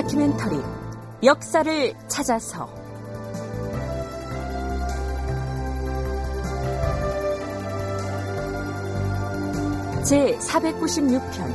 다큐멘터리 0.00 0.58
역사를 1.22 1.94
찾아서. 2.08 2.66
제 10.02 10.38
496편 10.38 11.52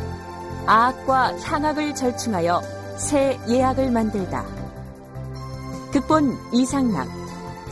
아악과 0.67 1.35
향악을 1.39 1.95
절충하여 1.95 2.61
새 2.97 3.39
예약을 3.49 3.89
만들다. 3.89 4.45
극본 5.91 6.37
이상락 6.53 7.07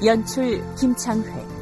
연출 0.04 0.64
김창회 0.76 1.53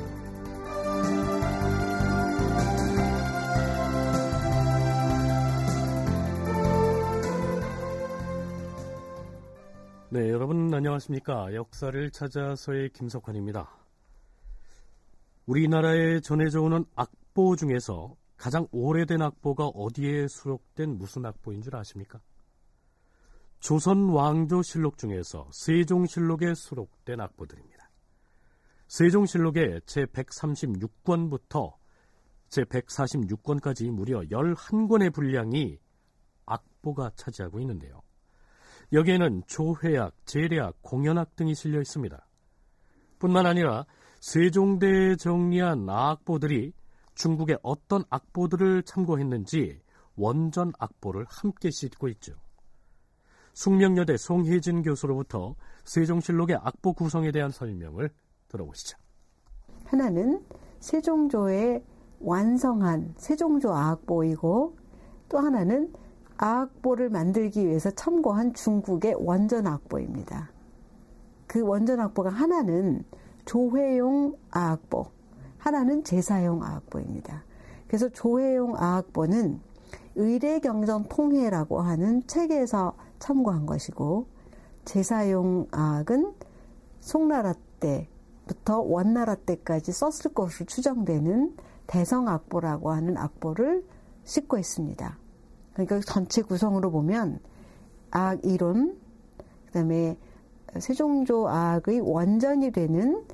안녕하십니까? 10.91 11.53
역사를 11.53 12.11
찾아서의 12.11 12.89
김석환입니다. 12.89 13.69
우리나라에 15.45 16.19
전해져 16.19 16.61
오는 16.61 16.83
악보 16.95 17.55
중에서 17.55 18.15
가장 18.35 18.67
오래된 18.71 19.21
악보가 19.21 19.67
어디에 19.67 20.27
수록된 20.27 20.97
무슨 20.97 21.25
악보인 21.25 21.61
줄 21.61 21.75
아십니까? 21.75 22.19
조선 23.59 24.09
왕조 24.09 24.61
실록 24.63 24.97
중에서 24.97 25.47
세종실록에 25.53 26.55
수록된 26.55 27.21
악보들입니다. 27.21 27.89
세종실록의 28.87 29.81
제136권부터 29.81 31.73
제146권까지 32.49 33.91
무려 33.91 34.21
11권의 34.21 35.13
분량이 35.13 35.79
악보가 36.45 37.11
차지하고 37.15 37.59
있는데요. 37.61 38.01
여기에는 38.93 39.43
조회학, 39.47 40.13
재래학, 40.25 40.75
공연학 40.81 41.35
등이 41.35 41.55
실려 41.55 41.79
있습니다. 41.79 42.27
뿐만 43.19 43.45
아니라 43.45 43.85
세종대에 44.19 45.15
정리한 45.15 45.89
악보들이 45.89 46.73
중국의 47.15 47.59
어떤 47.63 48.03
악보들을 48.09 48.83
참고했는지 48.83 49.79
원전 50.15 50.73
악보를 50.77 51.25
함께 51.29 51.71
싣고 51.71 52.07
있죠. 52.09 52.33
숙명여대 53.53 54.17
송혜진 54.17 54.81
교수로부터 54.81 55.55
세종실록의 55.83 56.57
악보 56.61 56.93
구성에 56.93 57.31
대한 57.31 57.51
설명을 57.51 58.09
들어보시죠. 58.47 58.97
하나는 59.85 60.43
세종조의 60.79 61.83
완성한 62.19 63.15
세종조 63.17 63.73
악보이고 63.73 64.77
또 65.29 65.39
하나는 65.39 65.91
아 65.93 66.10
악보를 66.41 67.11
만들기 67.11 67.67
위해서 67.67 67.91
참고한 67.91 68.55
중국의 68.55 69.15
원전 69.19 69.67
악보입니다. 69.67 70.49
그 71.45 71.61
원전 71.61 71.99
악보가 71.99 72.31
하나는 72.31 73.05
조회용 73.45 74.35
아악보, 74.49 75.05
하나는 75.59 76.03
제사용 76.03 76.63
아악보입니다. 76.63 77.43
그래서 77.87 78.09
조회용 78.09 78.75
아악보는 78.75 79.59
의례경전 80.15 81.09
통해라고 81.09 81.79
하는 81.79 82.25
책에서 82.25 82.95
참고한 83.19 83.67
것이고 83.67 84.25
제사용 84.83 85.67
아악은 85.69 86.33
송나라 87.01 87.53
때부터 87.79 88.79
원나라 88.79 89.35
때까지 89.35 89.91
썼을 89.91 90.33
것으로 90.33 90.65
추정되는 90.65 91.55
대성악보라고 91.85 92.89
하는 92.91 93.17
악보를 93.17 93.85
싣고 94.23 94.57
있습니다. 94.57 95.20
그러니까 95.73 95.99
전체 96.01 96.41
구성으로 96.41 96.91
보면 96.91 97.39
악 98.11 98.43
이론, 98.43 98.99
그다음에 99.67 100.17
세종조 100.79 101.47
악의 101.47 102.01
원전이 102.01 102.71
되는 102.71 103.25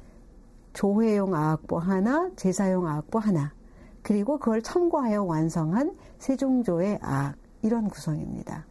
조회용 0.74 1.34
악보 1.34 1.80
하나, 1.80 2.30
제사용 2.36 2.88
악보 2.88 3.20
하나, 3.20 3.54
그리고 4.02 4.38
그걸 4.38 4.62
참고하여 4.62 5.24
완성한 5.24 5.98
세종조의 6.20 7.00
악 7.02 7.36
이런 7.62 7.90
구성입니다. 7.90 8.66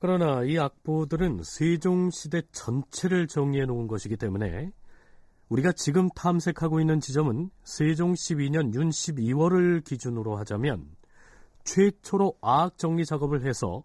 그러나 0.00 0.42
이 0.42 0.58
악보들은 0.58 1.42
세종시대 1.44 2.42
전체를 2.50 3.28
정리해 3.28 3.66
놓은 3.66 3.86
것이기 3.86 4.16
때문에 4.16 4.72
우리가 5.48 5.70
지금 5.72 6.08
탐색하고 6.08 6.80
있는 6.80 6.98
지점은 6.98 7.50
세종 7.62 8.14
12년 8.14 8.74
윤 8.74 8.88
12월을 8.88 9.84
기준으로 9.84 10.36
하자면 10.38 10.88
최초로 11.64 12.38
아악 12.40 12.78
정리 12.78 13.04
작업을 13.04 13.44
해서 13.46 13.84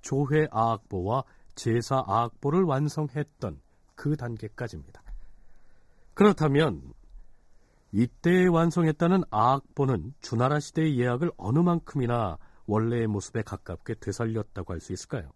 조회 0.00 0.46
아악보와 0.50 1.24
제사 1.54 2.02
아악보를 2.06 2.62
완성했던 2.62 3.60
그 3.94 4.16
단계까지입니다. 4.16 5.02
그렇다면 6.14 6.94
이때 7.92 8.46
완성했다는 8.46 9.24
아악보는 9.30 10.14
주나라 10.20 10.60
시대의 10.60 10.98
예약을 10.98 11.32
어느 11.36 11.58
만큼이나 11.58 12.38
원래의 12.66 13.06
모습에 13.06 13.42
가깝게 13.42 13.94
되살렸다고 13.94 14.72
할 14.72 14.80
수 14.80 14.92
있을까요? 14.92 15.30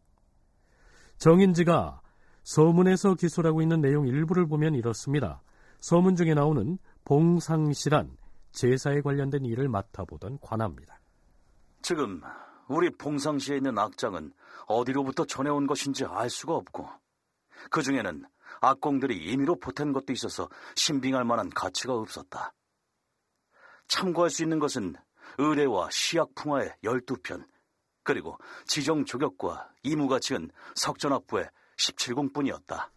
정인지가 1.16 2.00
서문에서 2.42 3.14
기술하고 3.14 3.62
있는 3.62 3.80
내용 3.80 4.06
일부를 4.06 4.46
보면 4.46 4.74
이렇습니다. 4.74 5.42
서문 5.80 6.16
중에 6.16 6.34
나오는 6.34 6.78
봉상시란 7.04 8.16
제사에 8.52 9.00
관련된 9.00 9.44
일을 9.44 9.68
맡아보던 9.68 10.38
관합니다. 10.40 11.01
지금 11.82 12.22
우리 12.68 12.90
봉상시에 12.90 13.56
있는 13.56 13.78
악장은 13.78 14.32
어디로부터 14.66 15.24
전해온 15.24 15.66
것인지 15.66 16.04
알 16.04 16.30
수가 16.30 16.54
없고 16.54 16.88
그 17.70 17.82
중에는 17.82 18.24
악공들이 18.60 19.16
임의로 19.32 19.58
보탠 19.58 19.92
것도 19.92 20.12
있어서 20.12 20.48
신빙할 20.76 21.24
만한 21.24 21.50
가치가 21.50 21.94
없었다. 21.94 22.54
참고할 23.88 24.30
수 24.30 24.42
있는 24.42 24.58
것은 24.58 24.94
의례와 25.38 25.88
시약풍화의 25.90 26.76
12편 26.84 27.44
그리고 28.04 28.38
지정 28.66 29.04
조격과 29.04 29.70
이무가 29.82 30.18
지은 30.18 30.50
석전악부의 30.74 31.48
17공뿐이었다. 31.76 32.88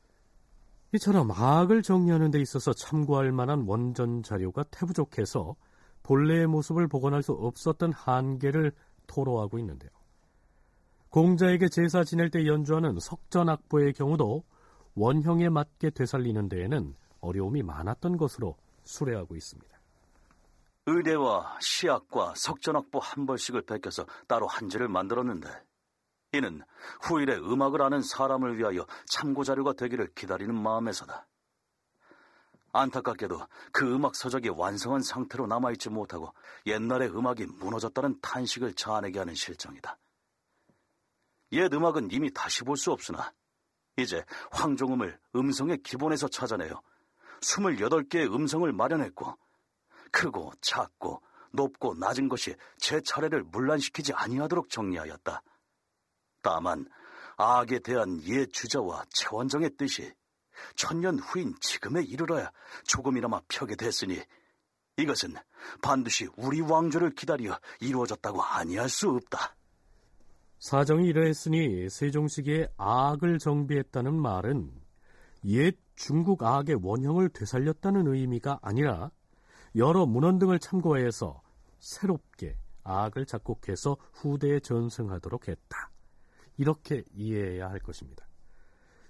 이처럼 0.93 1.31
악을 1.31 1.81
정리하는 1.81 2.31
데 2.31 2.39
있어서 2.39 2.73
참고할 2.73 3.31
만한 3.31 3.65
원전 3.67 4.23
자료가 4.23 4.63
태부족해서 4.71 5.55
본래의 6.05 6.45
모습을 6.45 6.87
복원할 6.87 7.23
수 7.23 7.31
없었던 7.31 7.91
한계를 7.91 8.71
토로하고 9.07 9.57
있는데요. 9.57 9.89
공자에게 11.09 11.67
제사 11.69 12.03
지낼 12.03 12.29
때 12.29 12.45
연주하는 12.45 12.99
석전악보의 12.99 13.93
경우도 13.93 14.43
원형에 14.93 15.49
맞게 15.49 15.89
되살리는 15.89 16.47
데에는 16.47 16.93
어려움이 17.21 17.63
많았던 17.63 18.17
것으로 18.17 18.55
수레하고 18.83 19.35
있습니다. 19.35 19.75
의대와 20.85 21.57
시악과 21.59 22.33
석전악보 22.35 22.99
한 22.99 23.25
벌씩을 23.25 23.63
베껴서 23.63 24.05
따로 24.27 24.45
한지를 24.45 24.87
만들었는데 24.87 25.49
이는 26.33 26.61
후일에 27.01 27.35
음악을 27.37 27.81
아는 27.81 28.03
사람을 28.03 28.59
위하여 28.59 28.85
참고 29.07 29.43
자료가 29.43 29.73
되기를 29.73 30.13
기다리는 30.13 30.53
마음에서다. 30.53 31.25
안타깝게도 32.75 33.39
그 33.71 33.93
음악 33.93 34.15
서적이 34.15 34.49
완성한 34.49 35.01
상태로 35.01 35.47
남아있지 35.47 35.89
못하고 35.89 36.33
옛날의 36.65 37.09
음악이 37.15 37.45
무너졌다는 37.45 38.19
탄식을 38.21 38.73
자아내게 38.73 39.19
하는 39.19 39.33
실정이다. 39.35 39.97
옛 41.53 41.73
음악은 41.73 42.09
이미 42.11 42.31
다시 42.33 42.63
볼 42.63 42.75
수 42.77 42.91
없으나 42.91 43.31
이제 43.97 44.25
황종음을 44.51 45.17
음성의 45.35 45.81
기본에서 45.83 46.27
찾아내어 46.27 46.81
28개의 47.41 48.33
음성을 48.33 48.69
마련했고 48.73 49.37
크고 50.11 50.51
작고 50.61 51.21
높고 51.53 51.95
낮은 51.95 52.27
것이 52.27 52.55
제 52.77 52.99
차례를 52.99 53.43
문란시키지 53.43 54.13
아니하도록 54.13 54.69
정리하였다. 54.69 55.41
다만 56.41 56.85
악에 57.37 57.79
대한 57.79 58.21
옛 58.23 58.51
주자와 58.51 59.05
최원정의 59.09 59.71
뜻이 59.77 60.13
천년 60.75 61.19
후인 61.19 61.55
지금에 61.59 62.03
이르러야 62.03 62.51
조금이나마 62.83 63.41
펴게 63.47 63.75
됐으니 63.75 64.21
이것은 64.97 65.35
반드시 65.81 66.27
우리 66.37 66.61
왕조를 66.61 67.15
기다려 67.15 67.59
이루어졌다고 67.81 68.41
아니할 68.41 68.89
수 68.89 69.09
없다. 69.09 69.55
사정이 70.59 71.07
이러했으니 71.07 71.89
세종시기에 71.89 72.69
악을 72.77 73.39
정비했다는 73.39 74.15
말은 74.15 74.71
옛 75.45 75.77
중국 75.95 76.43
악의 76.43 76.79
원형을 76.81 77.29
되살렸다는 77.29 78.07
의미가 78.07 78.59
아니라 78.61 79.11
여러 79.75 80.05
문헌 80.05 80.39
등을 80.39 80.59
참고해서 80.59 81.41
새롭게 81.79 82.57
악을 82.83 83.25
작곡해서 83.25 83.97
후대에 84.13 84.59
전승하도록 84.59 85.47
했다. 85.47 85.91
이렇게 86.57 87.03
이해해야 87.13 87.69
할 87.69 87.79
것입니다. 87.79 88.24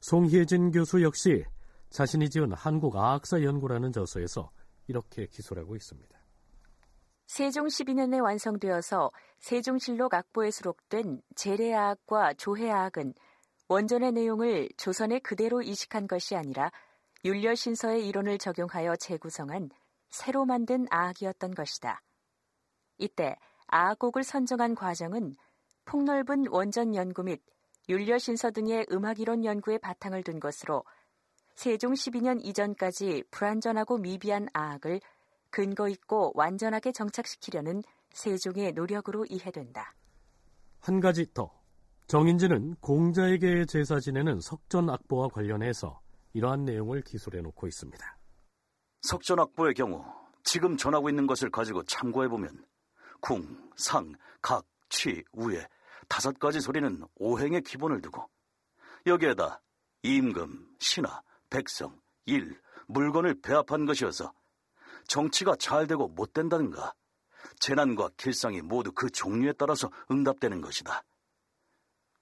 송혜진 0.07 0.69
교수 0.69 1.01
역시 1.01 1.43
자신이 1.89 2.29
지은 2.29 2.51
한국아학사 2.53 3.41
연구라는 3.41 3.91
저서에서 3.91 4.51
이렇게 4.85 5.25
기술하고 5.25 5.75
있습니다. 5.75 6.15
세종 7.25 7.65
12년에 7.65 8.21
완성되어서 8.21 9.11
세종실록 9.39 10.13
악보에 10.13 10.51
수록된 10.51 11.23
재래아학과 11.35 12.35
조해아학은 12.35 13.15
원전의 13.67 14.11
내용을 14.11 14.69
조선에 14.77 15.17
그대로 15.17 15.63
이식한 15.63 16.07
것이 16.07 16.35
아니라 16.35 16.71
율려신서의 17.23 18.07
이론을 18.07 18.37
적용하여 18.37 18.97
재구성한 18.97 19.71
새로 20.09 20.45
만든 20.45 20.85
아악이었던 20.91 21.55
것이다. 21.55 22.03
이때 22.99 23.35
아악곡을 23.65 24.23
선정한 24.23 24.75
과정은 24.75 25.33
폭넓은 25.85 26.45
원전 26.51 26.93
연구 26.93 27.23
및 27.23 27.41
율려 27.87 28.17
신서 28.17 28.51
등의 28.51 28.87
음악이론 28.91 29.45
연구에 29.45 29.77
바탕을 29.77 30.23
둔 30.23 30.39
것으로 30.39 30.83
세종 31.55 31.93
12년 31.93 32.43
이전까지 32.43 33.23
불완전하고 33.31 33.97
미비한 33.97 34.47
아악을 34.53 34.99
근거 35.49 35.87
있고 35.87 36.31
완전하게 36.35 36.91
정착시키려는 36.91 37.83
세종의 38.11 38.73
노력으로 38.73 39.25
이해된다. 39.25 39.95
한 40.79 40.99
가지 40.99 41.25
더. 41.33 41.51
정인지는 42.07 42.75
공자에게 42.81 43.65
제사 43.65 43.99
지내는 43.99 44.39
석전악보와 44.39 45.29
관련해서 45.29 46.01
이러한 46.33 46.65
내용을 46.65 47.01
기술해 47.01 47.41
놓고 47.41 47.67
있습니다. 47.67 48.17
석전악보의 49.01 49.73
경우 49.73 50.03
지금 50.43 50.77
전하고 50.77 51.09
있는 51.09 51.25
것을 51.25 51.49
가지고 51.49 51.83
참고해 51.83 52.27
보면 52.27 52.65
궁, 53.21 53.71
상, 53.75 54.13
각, 54.41 54.65
취, 54.89 55.23
우에 55.33 55.65
다섯 56.07 56.39
가지 56.39 56.59
소리는 56.59 57.03
오행의 57.15 57.61
기본을 57.61 58.01
두고 58.01 58.29
여기에다 59.05 59.61
임금, 60.03 60.75
신하, 60.79 61.21
백성, 61.49 61.99
일, 62.25 62.59
물건을 62.87 63.41
배합한 63.41 63.85
것이어서 63.85 64.33
정치가 65.07 65.55
잘 65.57 65.87
되고 65.87 66.07
못 66.07 66.33
된다든가 66.33 66.93
재난과 67.59 68.09
길상이 68.17 68.61
모두 68.61 68.91
그 68.91 69.09
종류에 69.09 69.53
따라서 69.53 69.91
응답되는 70.11 70.61
것이다. 70.61 71.03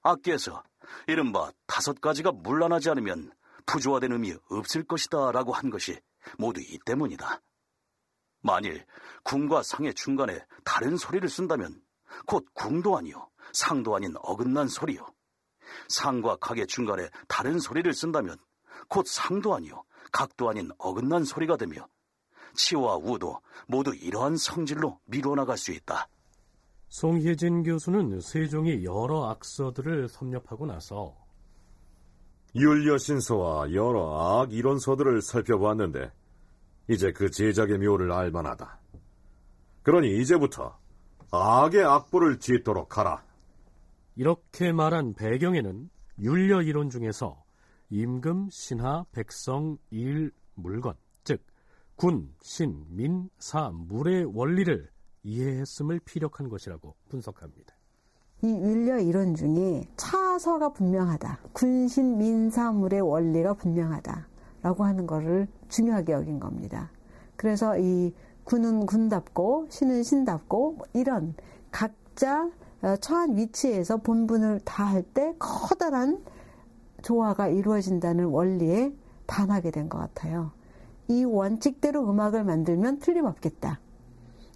악기에서 0.01 0.63
이른바 1.07 1.51
다섯 1.65 1.99
가지가 2.01 2.31
물러나지 2.31 2.89
않으면 2.89 3.31
부조화된 3.65 4.11
의미 4.11 4.35
없을 4.49 4.83
것이다 4.83 5.31
라고 5.31 5.53
한 5.53 5.69
것이 5.69 5.99
모두 6.37 6.61
이 6.61 6.77
때문이다. 6.85 7.41
만일 8.41 8.85
궁과 9.23 9.63
상의 9.63 9.93
중간에 9.93 10.45
다른 10.65 10.97
소리를 10.97 11.27
쓴다면 11.29 11.81
곧 12.25 12.45
궁도 12.53 12.97
아니요 12.97 13.29
상도 13.51 13.95
아닌 13.95 14.13
어긋난 14.21 14.67
소리요. 14.67 15.05
상과 15.87 16.37
각의 16.37 16.67
중간에 16.67 17.09
다른 17.27 17.59
소리를 17.59 17.91
쓴다면 17.93 18.37
곧 18.87 19.05
상도 19.07 19.55
아니요 19.55 19.83
각도 20.11 20.49
아닌 20.49 20.69
어긋난 20.77 21.23
소리가 21.23 21.57
되며 21.57 21.87
치와 22.55 22.97
우도 22.97 23.39
모두 23.67 23.95
이러한 23.95 24.37
성질로 24.37 24.99
미뤄나갈 25.05 25.57
수 25.57 25.71
있다. 25.71 26.07
송혜진 26.89 27.63
교수는 27.63 28.21
세종이 28.21 28.83
여러 28.83 29.29
악서들을 29.29 30.07
섭렵하고 30.07 30.67
나서 30.67 31.17
율려신서와 32.55 33.73
여러 33.73 34.41
악 34.41 34.53
이론서들을 34.53 35.23
살펴보았는데 35.23 36.11
이제 36.87 37.11
그 37.11 37.31
제작의 37.31 37.79
묘를 37.79 38.11
알만하다. 38.11 38.79
그러니 39.81 40.19
이제부터 40.19 40.77
악의 41.35 41.83
악보를 41.83 42.37
짓도록 42.37 42.99
하라. 42.99 43.23
이렇게 44.15 44.71
말한 44.71 45.15
배경에는 45.15 45.89
율려 46.19 46.61
이론 46.61 46.91
중에서 46.91 47.43
임금, 47.89 48.49
신하, 48.51 49.03
백성, 49.11 49.77
일, 49.89 50.31
물건, 50.53 50.93
즉 51.23 51.43
군, 51.95 52.31
신, 52.43 52.85
민, 52.89 53.29
사, 53.39 53.71
물의 53.71 54.25
원리를 54.25 54.87
이해했음을 55.23 56.01
피력한 56.05 56.49
것이라고 56.49 56.95
분석합니다. 57.09 57.73
이 58.43 58.47
율려 58.47 58.99
이론 58.99 59.33
중에 59.33 59.87
차서가 59.97 60.69
분명하다. 60.73 61.39
군신, 61.53 62.17
민사물의 62.19 63.01
원리가 63.01 63.55
분명하다. 63.55 64.27
라고 64.61 64.83
하는 64.83 65.07
것을 65.07 65.47
중요하게 65.69 66.13
여긴 66.13 66.39
겁니다. 66.39 66.91
그래서 67.35 67.77
이 67.79 68.13
군은 68.43 68.85
군답고 68.85 69.67
신은 69.69 70.03
신답고 70.03 70.73
뭐 70.73 70.87
이런 70.93 71.33
각자 71.71 72.49
어, 72.81 72.95
처한 72.97 73.37
위치에서 73.37 73.97
본분을 73.97 74.61
다할 74.65 75.03
때 75.03 75.33
커다란 75.39 76.21
조화가 77.01 77.47
이루어진다는 77.47 78.25
원리에 78.25 78.93
반하게 79.27 79.71
된 79.71 79.87
것 79.89 79.97
같아요. 79.97 80.51
이 81.07 81.23
원칙대로 81.23 82.09
음악을 82.09 82.43
만들면 82.43 82.99
틀림없겠다 82.99 83.79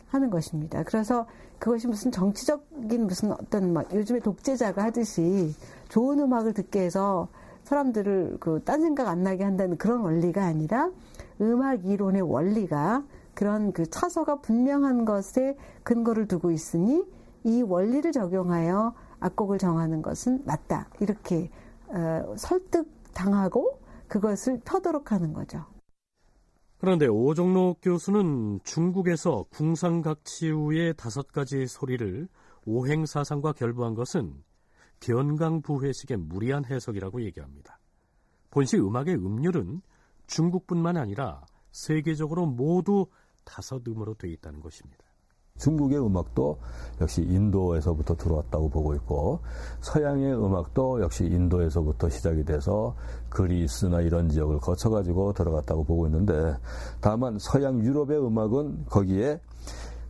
하는 0.08 0.30
것입니다. 0.30 0.84
그래서 0.84 1.26
그것이 1.60 1.88
무슨 1.88 2.12
정치적인 2.12 3.08
무슨 3.08 3.32
어떤 3.32 3.74
막 3.74 3.94
요즘에 3.94 4.20
독재자가 4.20 4.84
하듯이 4.84 5.54
좋은 5.90 6.20
음악을 6.20 6.54
듣게 6.54 6.82
해서 6.82 7.28
사람들을 7.64 8.38
그 8.40 8.62
딴 8.64 8.82
생각 8.82 9.08
안 9.08 9.24
나게 9.24 9.44
한다는 9.44 9.78
그런 9.78 10.02
원리가 10.02 10.46
아니라 10.46 10.90
음악 11.42 11.86
이론의 11.86 12.22
원리가 12.22 13.04
그런 13.38 13.72
그 13.72 13.88
차서가 13.88 14.42
분명한 14.42 15.06
것에 15.06 15.56
근거를 15.84 16.28
두고 16.28 16.50
있으니 16.50 17.06
이 17.44 17.62
원리를 17.62 18.12
적용하여 18.12 18.96
악곡을 19.20 19.60
정하는 19.60 20.02
것은 20.02 20.44
맞다. 20.44 20.90
이렇게 21.00 21.52
어, 21.88 22.34
설득 22.36 22.90
당하고 23.14 23.80
그것을 24.08 24.60
펴도록 24.66 25.12
하는 25.12 25.34
거죠. 25.34 25.64
그런데 26.80 27.06
오종록 27.06 27.78
교수는 27.84 28.60
중국에서 28.64 29.46
궁상각치우의 29.52 30.96
다섯 30.98 31.32
가지 31.32 31.68
소리를 31.68 32.28
오행사상과 32.66 33.54
결부한 33.54 33.94
것은 33.94 34.34
견강부회식의 35.00 36.18
무리한 36.18 36.66
해석이라고 36.66 37.22
얘기합니다. 37.22 37.78
본시 38.50 38.78
음악의 38.78 39.14
음률은 39.14 39.82
중국뿐만 40.26 40.98
아니라 40.98 41.46
세계적으로 41.72 42.48
모두 42.48 43.06
다섯 43.48 43.82
음으로 43.88 44.16
되어 44.16 44.30
있다는 44.32 44.60
것입니다. 44.60 45.06
중국의 45.58 46.00
음악도 46.06 46.60
역시 47.02 47.22
인도에서부터 47.24 48.16
들어왔다고 48.16 48.70
보고 48.70 48.94
있고 48.94 49.40
서양의 49.82 50.36
음악도 50.36 51.02
역시 51.02 51.26
인도에서부터 51.26 52.10
시작이 52.10 52.44
돼서 52.44 52.96
그리스나 53.30 54.02
이런 54.02 54.30
지역을 54.30 54.60
거쳐가지고 54.60 55.34
들어갔다고 55.34 55.84
보고 55.84 56.06
있는데 56.08 56.56
다만 57.02 57.40
서양 57.40 57.80
유럽의 57.84 58.20
음악은 58.20 58.86
거기에 58.86 59.42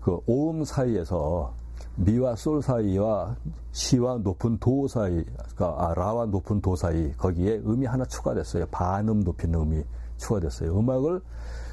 그 0.02 0.20
오음 0.26 0.66
사이에서 0.66 1.54
미와 1.96 2.36
솔 2.36 2.62
사이와 2.62 3.38
시와 3.72 4.18
높은 4.18 4.60
도 4.60 4.88
사이, 4.88 5.24
그러니까 5.56 5.76
아, 5.78 5.94
라와 5.96 6.28
높은 6.28 6.62
도 6.62 6.76
사이 6.76 7.12
거기에 7.14 7.58
음이 7.66 7.86
하나 7.86 8.06
추가됐어요. 8.06 8.68
반음 8.68 9.22
높이는 9.22 9.60
음이 9.60 9.84
추가됐어요. 10.18 10.78
음악을 10.78 11.22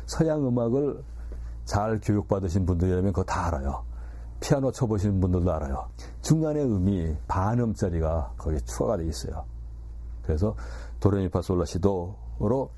서양 0.07 0.47
음악을 0.47 1.03
잘 1.65 2.01
교육받으신 2.01 2.67
분들이라면 2.67 3.13
그거 3.13 3.25
다 3.25 3.47
알아요. 3.47 3.85
피아노 4.41 4.71
쳐보시는 4.71 5.21
분들도 5.21 5.53
알아요. 5.53 5.89
중간에 6.21 6.63
음이 6.63 7.17
반음짜리가 7.29 8.35
거기에 8.37 8.61
추가가 8.61 8.97
돼 8.97 9.07
있어요. 9.07 9.47
그래서 10.23 10.57
도레미파솔라시도로 11.01 12.71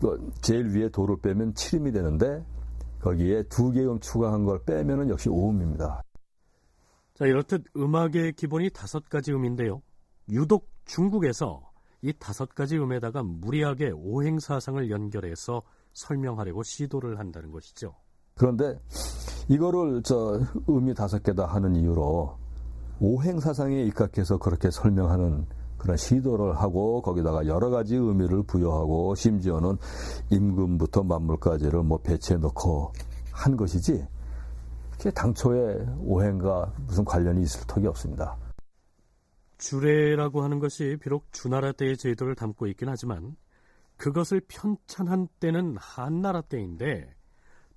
그 0.00 0.32
제일 0.40 0.68
위에 0.74 0.88
도를 0.90 1.16
빼면 1.20 1.54
7음이 1.54 1.92
되는데 1.92 2.44
거기에 3.00 3.44
두 3.44 3.70
개음 3.70 3.98
추가한 4.00 4.44
걸 4.44 4.62
빼면은 4.64 5.08
역시 5.08 5.28
5음입니다. 5.28 6.02
자, 7.14 7.26
이렇듯 7.26 7.64
음악의 7.76 8.34
기본이 8.34 8.70
다섯 8.70 9.08
가지 9.08 9.32
음인데요. 9.32 9.82
유독 10.30 10.68
중국에서 10.84 11.70
이 12.02 12.12
다섯 12.18 12.54
가지 12.54 12.78
음에다가 12.78 13.22
무리하게 13.22 13.90
오행사상을 13.90 14.90
연결해서 14.90 15.62
설명하려고 15.92 16.62
시도를 16.62 17.18
한다는 17.18 17.50
것이죠. 17.50 17.94
그런데 18.40 18.80
이거를 19.50 20.02
저 20.02 20.40
음이 20.66 20.94
다섯 20.94 21.22
개다 21.22 21.44
하는 21.44 21.76
이유로 21.76 22.38
오행 22.98 23.38
사상에 23.38 23.82
입각해서 23.82 24.38
그렇게 24.38 24.70
설명하는 24.70 25.44
그런 25.76 25.98
시도를 25.98 26.56
하고 26.56 27.02
거기다가 27.02 27.46
여러 27.46 27.68
가지 27.68 27.96
의미를 27.96 28.42
부여하고 28.44 29.14
심지어는 29.14 29.76
임금부터 30.30 31.02
만물까지를 31.02 31.82
뭐 31.82 31.98
배치해 31.98 32.38
놓고 32.38 32.94
한 33.30 33.58
것이지 33.58 34.06
당초에 35.14 35.84
오행과 35.98 36.72
무슨 36.86 37.04
관련이 37.04 37.42
있을 37.42 37.66
턱이 37.66 37.86
없습니다. 37.88 38.38
주례라고 39.58 40.40
하는 40.42 40.60
것이 40.60 40.96
비록 41.02 41.30
주나라 41.30 41.72
때의 41.72 41.98
제도를 41.98 42.36
담고 42.36 42.68
있긴 42.68 42.88
하지만 42.88 43.36
그것을 43.98 44.40
편찬한 44.48 45.28
때는 45.40 45.76
한나라 45.78 46.40
때인데 46.40 47.19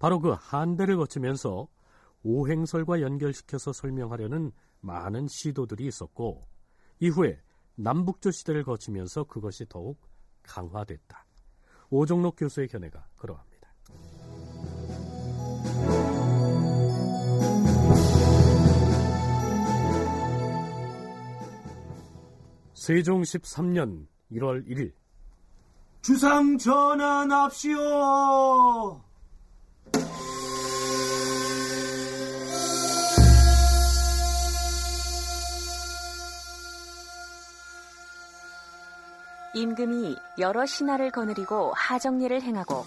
바로 0.04 0.20
그 0.20 0.36
한대를 0.38 0.98
거치면서 0.98 1.70
오행설과 2.24 3.00
연결시켜서 3.00 3.72
설명하려는 3.72 4.52
많은 4.82 5.30
시도들이 5.30 5.88
있었고 5.88 6.46
이후에 7.00 7.40
남북조 7.76 8.32
시대를 8.32 8.66
거치면서 8.66 9.24
그것이 9.24 9.66
더욱 9.70 9.98
강화됐다. 10.42 11.26
오종록 11.90 12.36
교수의 12.36 12.68
견해가 12.68 13.08
그러합니다. 13.16 13.74
세종 22.74 23.22
13년 23.22 24.08
1월 24.34 24.68
1일 24.68 24.92
주상 26.02 26.58
전환합시오. 26.58 27.80
임금이 39.54 40.18
여러 40.40 40.66
신하를 40.66 41.12
거느리고 41.12 41.74
하정례를 41.76 42.42
행하고 42.42 42.86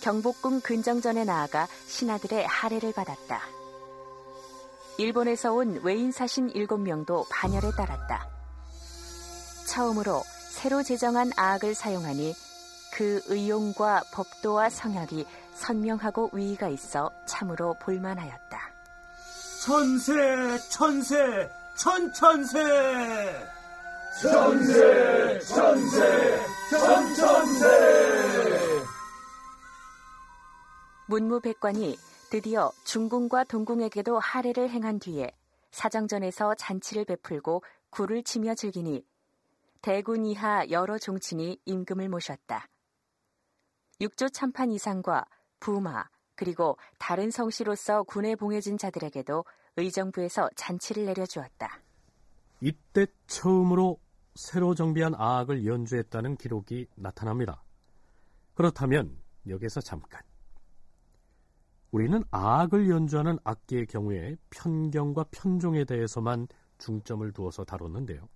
경복궁 0.00 0.60
근정전에 0.60 1.24
나아가 1.24 1.66
신하들의 1.86 2.46
할애를 2.46 2.92
받았다. 2.92 3.40
일본에서 4.98 5.52
온 5.52 5.80
외인 5.82 6.12
사신 6.12 6.48
7명도 6.52 7.26
반열에 7.30 7.70
따랐다. 7.76 8.26
처음으로 9.66 10.22
새로 10.50 10.82
제정한 10.82 11.30
아악을 11.36 11.74
사용하니 11.74 12.34
그 12.94 13.20
의용과 13.26 14.04
법도와 14.12 14.70
성약이 14.70 15.26
선명하고 15.54 16.30
위의가 16.32 16.68
있어 16.68 17.10
참으로 17.26 17.74
볼만하였다. 17.80 18.58
천세, 19.62 20.58
천세, 20.70 21.50
천천세! 21.74 23.55
천세, 24.22 25.38
천세, 25.40 26.40
천천세! 26.70 27.66
문무백관이 31.06 31.98
드디어 32.30 32.72
중궁과 32.84 33.44
동궁에게도 33.44 34.18
할애를 34.18 34.70
행한 34.70 35.00
뒤에 35.00 35.30
사정전에서 35.70 36.54
잔치를 36.54 37.04
베풀고 37.04 37.62
굴을 37.90 38.22
치며 38.22 38.54
즐기니 38.54 39.04
대군 39.82 40.24
이하 40.24 40.64
여러 40.70 40.98
종친이 40.98 41.60
임금을 41.66 42.08
모셨다. 42.08 42.68
육조 44.00 44.30
참판 44.30 44.72
이상과 44.72 45.26
부마 45.60 46.04
그리고 46.36 46.78
다른 46.98 47.30
성씨로서 47.30 48.04
군에 48.04 48.34
봉해진 48.34 48.78
자들에게도 48.78 49.44
의정부에서 49.76 50.48
잔치를 50.56 51.04
내려주었다. 51.04 51.80
이때 52.62 53.06
처음으로 53.26 53.98
새로 54.36 54.74
정비한 54.74 55.14
아악을 55.14 55.66
연주했다는 55.66 56.36
기록이 56.36 56.86
나타납니다. 56.94 57.62
그렇다면 58.54 59.16
여기서 59.48 59.80
잠깐 59.80 60.20
우리는 61.90 62.22
아악을 62.30 62.90
연주하는 62.90 63.38
악기의 63.44 63.86
경우에 63.86 64.36
편경과 64.50 65.24
편종에 65.30 65.84
대해서만 65.84 66.48
중점을 66.78 67.32
두어서 67.32 67.64
다뤘는데요. 67.64 68.28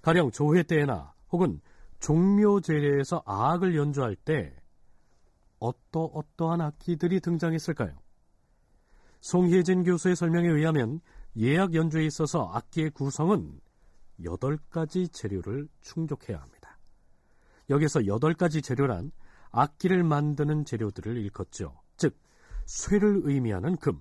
가령 0.00 0.30
조회 0.30 0.62
때나 0.62 1.12
혹은 1.30 1.60
종묘 2.00 2.60
제례에서 2.62 3.22
아악을 3.26 3.76
연주할 3.76 4.16
때 4.16 4.54
어떠 5.58 6.04
어떠한 6.04 6.60
악기들이 6.60 7.20
등장했을까요? 7.20 7.98
송혜진 9.20 9.84
교수의 9.84 10.16
설명에 10.16 10.48
의하면 10.48 11.00
예약 11.36 11.74
연주에 11.74 12.06
있어서 12.06 12.50
악기의 12.54 12.90
구성은 12.90 13.60
8가지 14.20 15.12
재료를 15.12 15.68
충족해야 15.80 16.40
합니다. 16.40 16.78
여기서 17.70 18.00
8가지 18.00 18.62
재료란 18.62 19.12
악기를 19.50 20.02
만드는 20.02 20.64
재료들을 20.64 21.16
일컫죠. 21.16 21.80
즉, 21.96 22.16
쇠를 22.66 23.22
의미하는 23.24 23.76
금, 23.76 24.00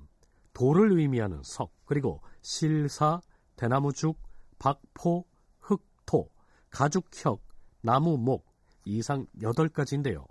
돌을 0.53 1.00
의미하는 1.00 1.41
석, 1.43 1.71
그리고 1.86 2.21
실사, 2.41 3.21
대나무죽, 3.55 4.17
박포, 4.59 5.25
흑토, 5.59 6.29
가죽혁, 6.69 7.41
나무 7.81 8.17
목 8.17 8.45
이상 8.86 9.27
8가지인데요. 9.39 10.25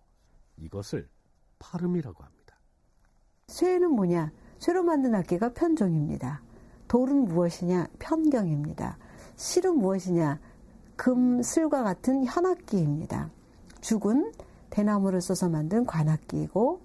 이것을 0.56 1.08
파름이라고 1.58 2.22
합니다. 2.22 2.58
쇠는 3.48 3.90
뭐냐? 3.92 4.32
쇠로 4.58 4.82
만든 4.82 5.14
악기가 5.14 5.52
편종입니다. 5.52 6.42
돌은 6.88 7.24
무엇이냐? 7.26 7.88
편경입니다. 7.98 8.98
실은 9.36 9.78
무엇이냐? 9.78 10.40
금, 10.96 11.42
슬과 11.42 11.82
같은 11.82 12.24
현악기입니다. 12.24 13.30
죽은 13.80 14.32
대나무를 14.70 15.20
써서 15.20 15.48
만든 15.48 15.84
관악기이고, 15.84 16.80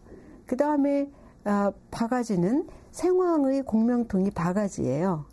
그 0.45 0.57
다음에 0.57 1.09
아, 1.43 1.71
바가지는 1.89 2.67
생황의 2.91 3.63
공명통이 3.63 4.31
바가지예요. 4.31 5.25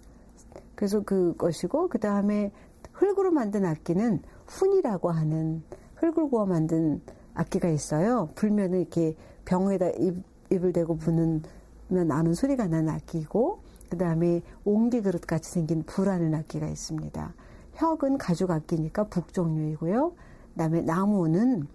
그래서 0.75 1.01
그것이고, 1.03 1.89
그 1.89 1.99
다음에 1.99 2.51
흙으로 2.93 3.31
만든 3.31 3.67
악기는 3.67 4.23
훈이라고 4.47 5.11
하는 5.11 5.63
흙을 5.97 6.31
구워 6.31 6.47
만든 6.47 7.03
악기가 7.35 7.69
있어요. 7.69 8.31
불면은 8.35 8.81
이렇게 8.81 9.15
병에다 9.45 9.91
입, 9.99 10.23
입을 10.51 10.73
대고 10.73 10.97
부는 10.97 11.43
면 11.89 12.09
나는 12.09 12.35
소리가 12.35 12.67
나는 12.67 12.89
악기고 12.91 13.61
그 13.89 13.97
다음에 13.97 14.43
옹기 14.65 15.03
그릇 15.03 15.27
같이 15.27 15.51
생긴 15.51 15.83
불하는 15.85 16.35
악기가 16.35 16.67
있습니다. 16.67 17.35
혁은 17.75 18.19
가죽 18.19 18.51
악기니까 18.51 19.05
북 19.05 19.33
종류이고요. 19.33 20.13
그 20.53 20.59
다음에 20.59 20.83
나무는 20.83 21.67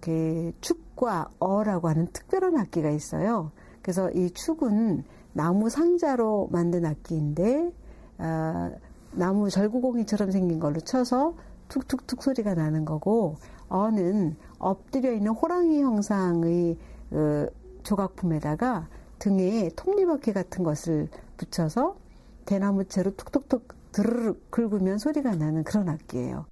그 0.00 0.52
축과 0.60 1.30
어라고 1.38 1.88
하는 1.88 2.08
특별한 2.12 2.56
악기가 2.56 2.90
있어요. 2.90 3.52
그래서 3.82 4.10
이 4.10 4.30
축은 4.30 5.04
나무 5.32 5.68
상자로 5.68 6.48
만든 6.50 6.84
악기인데 6.84 7.72
어, 8.18 8.70
나무 9.12 9.50
절구공이처럼 9.50 10.30
생긴 10.30 10.60
걸로 10.60 10.80
쳐서 10.80 11.34
툭툭툭 11.68 12.22
소리가 12.22 12.54
나는 12.54 12.84
거고 12.84 13.36
어는 13.68 14.36
엎드려 14.58 15.12
있는 15.12 15.32
호랑이 15.32 15.80
형상의 15.82 16.76
어, 17.12 17.46
조각품에다가 17.82 18.88
등에 19.18 19.70
톱니바퀴 19.76 20.32
같은 20.32 20.64
것을 20.64 21.08
붙여서 21.40 21.96
대나무 22.44 22.84
채로 22.84 23.16
툭툭툭 23.16 23.92
드르륵 23.92 24.50
긁으면 24.50 24.98
소리가 24.98 25.34
나는 25.34 25.64
그런 25.64 25.88
악기예요. 25.88 26.46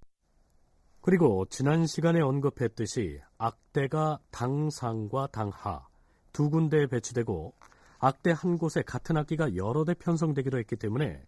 그리고 1.02 1.44
지난 1.50 1.86
시간에 1.86 2.20
언급했듯이 2.20 3.20
악대가 3.36 4.18
당상과 4.30 5.28
당하 5.28 5.86
두 6.32 6.50
군데에 6.50 6.86
배치되고 6.86 7.54
악대 7.98 8.32
한 8.34 8.58
곳에 8.58 8.82
같은 8.82 9.16
악기가 9.16 9.56
여러 9.56 9.84
대 9.84 9.94
편성되기도 9.94 10.58
했기 10.58 10.76
때문에 10.76 11.22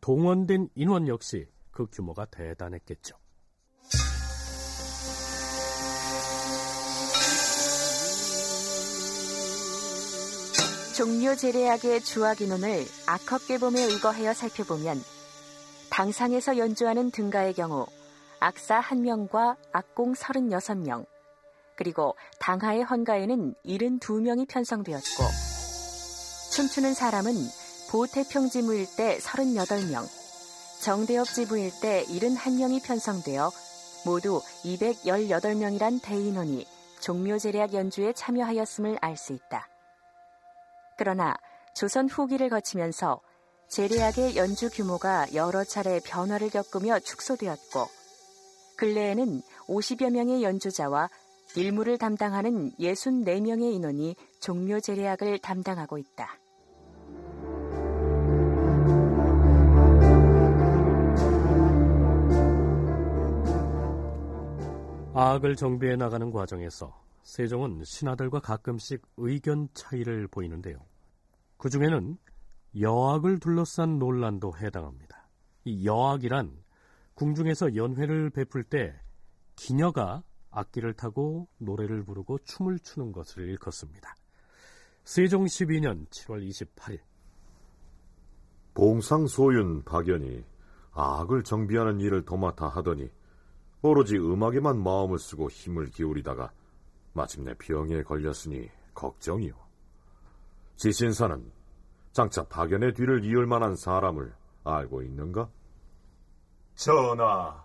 동원된 0.00 0.68
인원 0.74 1.08
역시 1.08 1.46
그 1.70 1.86
규모가 1.90 2.26
대단했겠죠. 2.26 3.16
종묘 10.94 11.36
제례악의 11.36 12.02
주악 12.02 12.40
인원을 12.40 12.84
악헛개범에 13.06 13.80
의거하여 13.80 14.34
살펴보면 14.34 15.02
당상에서 15.88 16.58
연주하는 16.58 17.10
등가의 17.10 17.54
경우 17.54 17.86
악사 18.40 18.80
1명과 18.80 19.56
악공 19.72 20.14
36명, 20.14 21.06
그리고 21.76 22.16
당하의 22.40 22.82
헌가에는 22.82 23.54
72명이 23.64 24.48
편성되었고 24.48 25.24
춤추는 26.52 26.94
사람은 26.94 27.34
보태평지 27.90 28.62
무일 28.62 28.86
때 28.96 29.18
38명, 29.18 30.06
정대업지 30.82 31.46
무일 31.46 31.70
때 31.80 32.04
71명이 32.08 32.82
편성되어 32.84 33.50
모두 34.04 34.42
218명이란 34.64 36.02
대인원이 36.02 36.66
종묘제례악 37.00 37.74
연주에 37.74 38.12
참여하였음을 38.12 38.98
알 39.00 39.16
수 39.16 39.32
있다. 39.32 39.69
그러나 41.00 41.34
조선 41.74 42.10
후기를 42.10 42.50
거치면서 42.50 43.22
제례악의 43.70 44.36
연주 44.36 44.68
규모가 44.68 45.32
여러 45.32 45.64
차례 45.64 45.98
변화를 45.98 46.50
겪으며 46.50 46.98
축소되었고 46.98 47.86
근래에는 48.76 49.40
50여 49.66 50.10
명의 50.10 50.42
연주자와 50.42 51.08
일무를 51.56 51.96
담당하는 51.96 52.72
64명의 52.72 53.72
인원이 53.72 54.14
종묘 54.40 54.80
제례악을 54.80 55.38
담당하고 55.38 55.96
있다. 55.96 56.38
아악을 65.14 65.56
정비해 65.56 65.96
나가는 65.96 66.30
과정에서 66.30 66.94
세종은 67.22 67.84
신하들과 67.84 68.40
가끔씩 68.40 69.00
의견 69.16 69.70
차이를 69.72 70.28
보이는데요. 70.28 70.89
그 71.60 71.68
중에는 71.68 72.16
여악을 72.80 73.38
둘러싼 73.38 73.98
논란도 73.98 74.56
해당합니다. 74.56 75.28
이 75.64 75.86
여악이란 75.86 76.56
궁중에서 77.12 77.76
연회를 77.76 78.30
베풀 78.30 78.64
때 78.64 78.98
기녀가 79.56 80.22
악기를 80.50 80.94
타고 80.94 81.48
노래를 81.58 82.02
부르고 82.02 82.38
춤을 82.44 82.78
추는 82.78 83.12
것을 83.12 83.46
일컫습니다. 83.46 84.16
세종 85.04 85.44
12년 85.44 86.08
7월 86.08 86.48
28일 86.48 87.00
봉상 88.72 89.26
소윤 89.26 89.84
박연이 89.84 90.42
악을 90.92 91.44
정비하는 91.44 92.00
일을 92.00 92.24
도맡아 92.24 92.68
하더니 92.68 93.10
오로지 93.82 94.16
음악에만 94.16 94.82
마음을 94.82 95.18
쓰고 95.18 95.50
힘을 95.50 95.90
기울이다가 95.90 96.52
마침내 97.12 97.52
병에 97.58 98.02
걸렸으니 98.02 98.70
걱정이요. 98.94 99.69
지신사는 100.80 101.52
장차 102.12 102.42
박연의 102.44 102.94
뒤를 102.94 103.22
이을 103.22 103.44
만한 103.44 103.76
사람을 103.76 104.32
알고 104.64 105.02
있는가? 105.02 105.50
전하, 106.74 107.62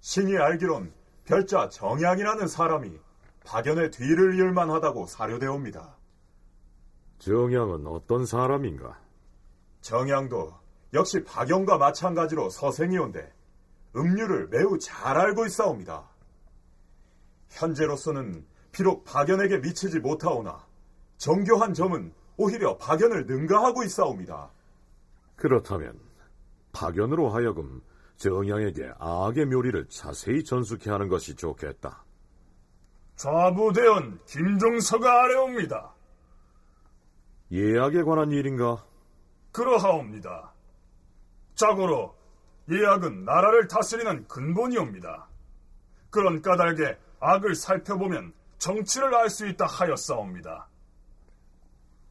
신이 0.00 0.34
알기론 0.38 0.90
별자 1.26 1.68
정양이라는 1.68 2.48
사람이 2.48 2.98
박연의 3.44 3.90
뒤를 3.90 4.36
이을 4.36 4.52
만하다고 4.52 5.08
사료되옵니다. 5.08 5.94
정양은 7.18 7.86
어떤 7.86 8.24
사람인가? 8.24 8.98
정양도 9.82 10.54
역시 10.94 11.22
박연과 11.24 11.76
마찬가지로 11.76 12.48
서생이온데 12.48 13.30
음률을 13.94 14.48
매우 14.48 14.78
잘 14.78 15.18
알고 15.18 15.44
있사옵니다. 15.44 16.08
현재로서는 17.50 18.46
비록 18.72 19.04
박연에게 19.04 19.58
미치지 19.58 19.98
못하오나 19.98 20.66
정교한 21.18 21.74
점은 21.74 22.14
오히려 22.38 22.76
박연을 22.78 23.26
능가하고 23.26 23.82
있사옵니다. 23.82 24.48
그렇다면 25.36 25.98
박연으로 26.72 27.28
하여금 27.28 27.82
정양에게 28.16 28.92
악의 28.98 29.46
묘리를 29.46 29.88
자세히 29.88 30.42
전수케 30.44 30.88
하는 30.90 31.08
것이 31.08 31.34
좋겠다. 31.34 32.04
좌부대원 33.16 34.20
김종서가 34.26 35.24
아래옵니다. 35.24 35.94
예약에 37.50 38.02
관한 38.02 38.30
일인가? 38.30 38.84
그러하옵니다. 39.52 40.52
자고로 41.54 42.14
예약은 42.70 43.24
나라를 43.24 43.66
다스리는 43.66 44.28
근본이옵니다. 44.28 45.28
그런 46.10 46.40
까닭에 46.42 46.98
악을 47.18 47.56
살펴보면 47.56 48.32
정치를 48.58 49.14
알 49.14 49.28
수 49.28 49.46
있다 49.48 49.66
하였사옵니다. 49.66 50.68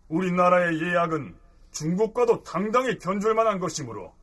우리나라의 0.10 0.82
예약은 0.82 1.36
중국과도 1.72 2.44
당당히 2.44 2.98
견줄 2.98 3.34
만한 3.34 3.60
것이므로 3.60 4.14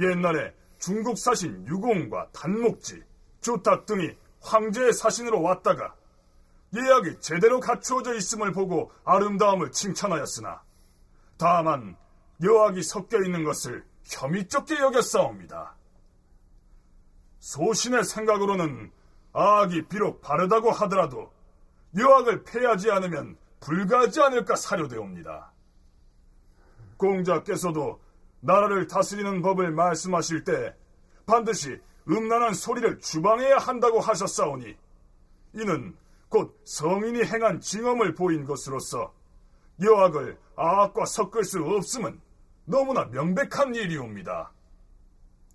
옛날에 0.00 0.54
중국 0.78 1.16
사신 1.16 1.66
유공과 1.66 2.30
단목지, 2.32 3.02
주탁 3.40 3.86
등이 3.86 4.16
황제의 4.40 4.92
사신으로 4.92 5.40
왔다가 5.42 5.94
예약이 6.74 7.20
제대로 7.20 7.60
갖추어져 7.60 8.14
있음을 8.14 8.52
보고 8.52 8.90
아름다움을 9.04 9.72
칭찬하였으나 9.72 10.62
다만 11.36 11.96
여학이 12.42 12.82
섞여 12.82 13.18
있는 13.22 13.44
것을 13.44 13.84
혐의 14.04 14.48
좁게 14.48 14.78
여겼사옵니다. 14.78 15.76
소신의 17.38 18.04
생각으로는 18.04 18.90
악이 19.32 19.88
비록 19.88 20.20
바르다고 20.20 20.70
하더라도 20.70 21.32
여학을 21.96 22.44
패하지 22.44 22.90
않으면 22.90 23.36
불가하지 23.62 24.20
않을까 24.20 24.56
사료되옵니다. 24.56 25.52
공자께서도 26.96 28.00
나라를 28.40 28.86
다스리는 28.86 29.40
법을 29.40 29.70
말씀하실 29.70 30.44
때 30.44 30.74
반드시 31.26 31.80
음란한 32.08 32.54
소리를 32.54 32.98
주방해야 32.98 33.58
한다고 33.58 34.00
하셨사오니 34.00 34.76
이는 35.54 35.96
곧 36.28 36.58
성인이 36.64 37.24
행한 37.24 37.60
징험을 37.60 38.14
보인 38.14 38.44
것으로서 38.44 39.14
여학을 39.80 40.38
악과 40.56 41.04
섞을 41.04 41.44
수 41.44 41.62
없음은 41.62 42.20
너무나 42.64 43.04
명백한 43.06 43.74
일이옵니다. 43.74 44.52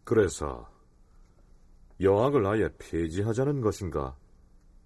그래서 0.04 0.70
여학을 2.00 2.46
아예 2.46 2.70
폐지하자는 2.78 3.62
것인가? 3.62 4.16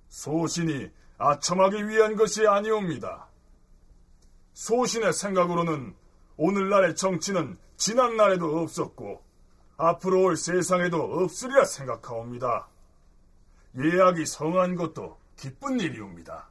소신이 0.07 0.89
아첨하기 1.21 1.87
위한 1.87 2.15
것이 2.15 2.47
아니옵니다. 2.47 3.27
소신의 4.53 5.13
생각으로는 5.13 5.95
오늘날의 6.37 6.95
정치는 6.95 7.59
지난날에도 7.77 8.59
없었고 8.59 9.23
앞으로 9.77 10.23
올 10.23 10.35
세상에도 10.35 10.97
없으리라 10.97 11.65
생각하옵니다. 11.65 12.67
예약이 13.77 14.25
성한 14.25 14.75
것도 14.75 15.19
기쁜 15.35 15.79
일이옵니다. 15.79 16.49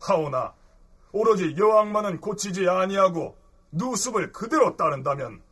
하오나 0.00 0.54
오로지 1.12 1.54
여왕만은 1.56 2.20
고치지 2.20 2.68
아니하고 2.68 3.36
누습을 3.70 4.32
그대로 4.32 4.76
따른다면 4.76 5.42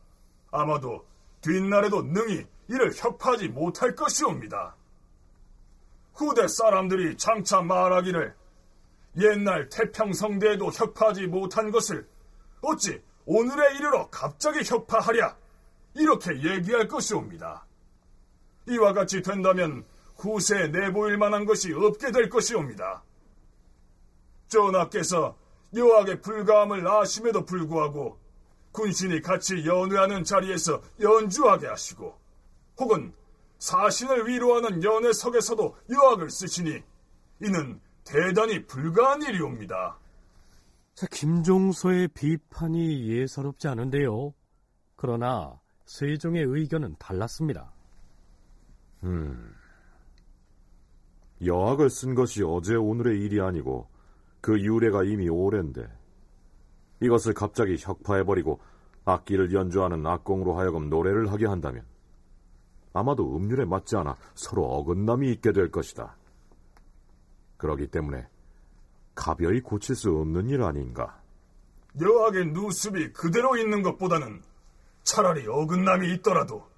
아마도 0.51 1.07
뒷날에도 1.41 2.03
능히 2.03 2.47
이를 2.67 2.93
협하지 2.95 3.49
못할 3.49 3.95
것이옵니다. 3.95 4.75
후대 6.19 6.49
사람들이 6.49 7.17
장차 7.17 7.63
말하기를 7.63 8.35
옛날 9.19 9.69
태평성대에도 9.69 10.67
협하지 10.67 11.29
못한 11.29 11.71
것을 11.71 12.09
어찌 12.61 13.01
오늘에 13.25 13.77
이르러 13.77 14.09
갑자기 14.11 14.69
협파하랴 14.69 15.37
이렇게 15.95 16.33
얘기할 16.43 16.89
것이옵니다. 16.89 17.65
이와 18.67 18.93
같이 18.93 19.23
된다면 19.23 19.85
후세에 20.17 20.69
내보일 20.69 21.19
만한 21.19 21.45
것이 21.45 21.73
없게 21.73 22.11
될 22.11 22.29
것이옵니다. 22.29 23.05
전하께서 24.49 25.37
여학의 25.77 26.21
불가함을 26.21 26.87
아심에도 26.89 27.45
불구하고 27.45 28.19
군신이 28.73 29.23
같이 29.23 29.65
연회하는 29.65 30.25
자리에서 30.25 30.83
연주하게 31.01 31.69
하시고 31.69 32.19
혹은 32.79 33.13
사신을 33.59 34.29
위로하는 34.29 34.83
연회석에서도 34.83 35.77
여학을 35.91 36.31
쓰시니 36.31 36.83
이는 37.43 37.81
대단히 38.05 38.67
불가한 38.67 39.23
일이옵니다. 39.23 39.99
자, 40.95 41.07
김종서의 41.11 42.09
비판이 42.09 43.09
예사롭지 43.09 43.69
않은데요. 43.69 44.35
그러나 44.97 45.61
세종의 45.85 46.45
의견은 46.45 46.97
달랐습니다. 46.99 47.73
음, 49.05 49.55
여학을 51.45 51.89
쓴 51.89 52.15
것이 52.15 52.43
어제 52.43 52.75
오늘의 52.75 53.21
일이 53.21 53.41
아니고 53.41 53.89
그 54.41 54.61
유래가 54.61 55.05
이미 55.05 55.29
오랜데 55.29 55.87
이것을 57.01 57.35
갑자기 57.35 57.77
혁파해버리고 57.79 58.61
악기를 59.05 59.53
연주하는 59.53 60.05
악공으로 60.05 60.59
하여금 60.59 60.91
노래를 60.91 61.31
하게 61.31 61.47
한다면 61.47 61.85
아마도 62.99 63.37
음률에 63.37 63.65
맞지 63.65 63.97
않아 63.97 64.17
서로 64.35 64.65
어긋남이 64.65 65.31
있게 65.33 65.53
될 65.53 65.71
것이다. 65.71 66.17
그러기 67.57 67.89
때문에 67.89 68.27
가벼이 69.15 69.61
고칠 69.61 69.95
수 69.97 70.11
없는 70.11 70.49
일 70.49 70.63
아닌가? 70.63 71.21
여학의 72.01 72.47
누습이 72.53 73.13
그대로 73.13 73.57
있는 73.57 73.83
것보다는 73.83 74.43
차라리 75.03 75.47
어긋남이 75.49 76.13
있더라도 76.15 76.69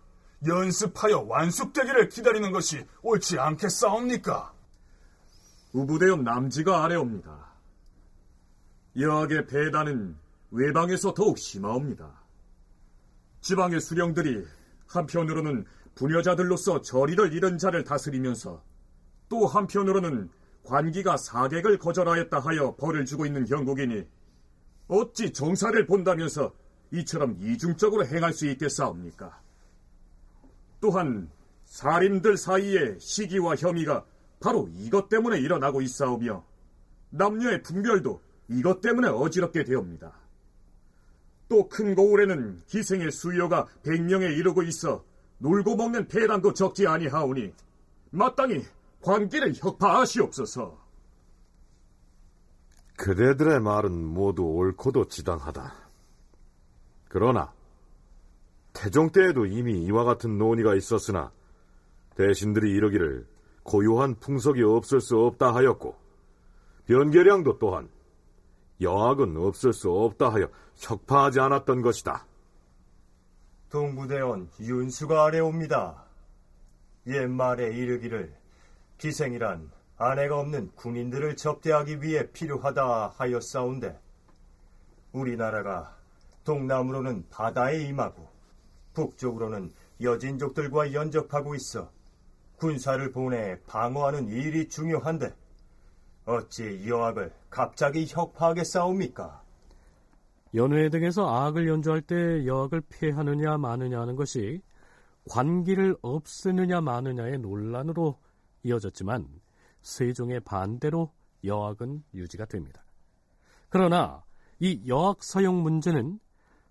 연습하여 0.47 1.21
완숙되기를 1.29 2.09
기다리는 2.09 2.51
것이 2.53 2.87
옳지 3.03 3.39
않겠사옵니까? 3.39 4.55
우부대원 5.73 6.25
남지가 6.25 6.85
아래옵니다. 6.85 7.51
여학의 8.99 9.47
배단은 9.47 10.17
외방에서 10.51 11.15
더욱 11.15 11.39
심하옵니다. 11.39 12.11
지방의 13.41 13.81
수령들이 13.81 14.47
한편으로는 14.87 15.65
부녀자들로서 16.01 16.81
저리를 16.81 17.35
잃은 17.35 17.59
자를 17.59 17.85
다스리면서 17.85 18.63
또 19.29 19.47
한편으로는 19.47 20.31
관기가 20.65 21.19
사객을 21.19 21.77
거절하였다 21.79 22.39
하여 22.39 22.75
벌을 22.77 23.05
주고 23.05 23.27
있는 23.27 23.47
형국이니 23.47 24.07
어찌 24.89 25.31
정사를 25.31 25.87
본다면서 25.87 26.55
이처럼 26.93 27.37
이중적으로 27.39 28.07
행할 28.07 28.33
수 28.33 28.47
있겠사옵니까? 28.47 29.43
또한 30.81 31.31
사림들 31.67 32.39
사이에 32.39 32.97
시기와 32.99 33.55
혐의가 33.57 34.07
바로 34.41 34.71
이것 34.73 35.11
때문에 35.11 35.39
일어나고 35.39 35.83
있사오며 35.83 36.43
남녀의 37.11 37.63
분별도 37.63 38.23
이것 38.49 38.81
때문에 38.81 39.09
어지럽게 39.09 39.65
되옵니다. 39.65 40.15
또 41.51 41.69
큰 41.69 41.95
고을에는 41.95 42.63
기생의 42.69 43.11
수요가 43.11 43.67
100명에 43.85 44.39
이르고 44.39 44.63
있어 44.63 45.05
놀고 45.40 45.76
먹는 45.76 46.07
폐단도 46.09 46.53
적지 46.53 46.87
아니하오니 46.87 47.53
마땅히 48.11 48.62
관계를 49.03 49.55
혁파하시옵소서. 49.57 50.79
그대들의 52.96 53.61
말은 53.61 54.05
모두 54.05 54.42
옳고도 54.42 55.09
지당하다. 55.09 55.72
그러나 57.09 57.53
태종 58.74 59.11
때에도 59.11 59.46
이미 59.46 59.83
이와 59.85 60.05
같은 60.05 60.37
논의가 60.37 60.74
있었으나 60.74 61.33
대신들이 62.16 62.70
이르기를 62.72 63.26
고요한 63.62 64.14
풍속이 64.16 64.62
없을 64.62 65.00
수 65.00 65.18
없다 65.18 65.55
하였고 65.55 65.96
변계량도 66.87 67.59
또한 67.59 67.88
영악은 68.83 69.37
없을 69.38 69.72
수 69.72 69.90
없다 69.90 70.33
하여 70.33 70.48
혁파하지 70.76 71.40
않았던 71.40 71.81
것이다. 71.81 72.26
동부대원 73.71 74.51
윤수가 74.59 75.27
아래옵니다. 75.27 76.05
옛말에 77.07 77.69
이르기를 77.69 78.35
기생이란 78.99 79.71
아내가 79.97 80.41
없는 80.41 80.73
군인들을 80.75 81.37
접대하기 81.37 82.03
위해 82.03 82.31
필요하다 82.33 83.15
하였사온데 83.17 83.97
우리나라가 85.13 85.97
동남으로는 86.45 87.29
바다에 87.31 87.83
임하고 87.85 88.29
북쪽으로는 88.95 89.73
여진족들과 90.01 90.93
연접하고 90.93 91.55
있어 91.55 91.93
군사를 92.57 93.13
보내 93.13 93.61
방어하는 93.67 94.29
일이 94.29 94.69
중요한데 94.69 95.33
어찌 96.27 96.89
여학을 96.89 97.33
갑자기 97.49 98.07
혁파하게 98.09 98.65
싸웁니까? 98.65 99.43
연회 100.55 100.89
등에서 100.89 101.29
악을 101.29 101.69
연주할 101.69 102.03
때 102.03 102.47
여학을 102.47 102.81
피하느냐 102.83 103.57
마느냐 103.57 104.01
하는 104.01 104.17
것이 104.17 104.61
관기를 105.29 105.97
없애느냐 106.03 106.81
마느냐의 106.81 107.39
논란으로 107.39 108.19
이어졌지만 108.65 109.29
세종의 109.83 110.41
반대로 110.41 111.13
여학은 111.45 112.03
유지가 112.15 112.47
됩니다. 112.47 112.85
그러나 113.69 114.25
이 114.59 114.83
여학 114.89 115.23
사용 115.23 115.63
문제는 115.63 116.19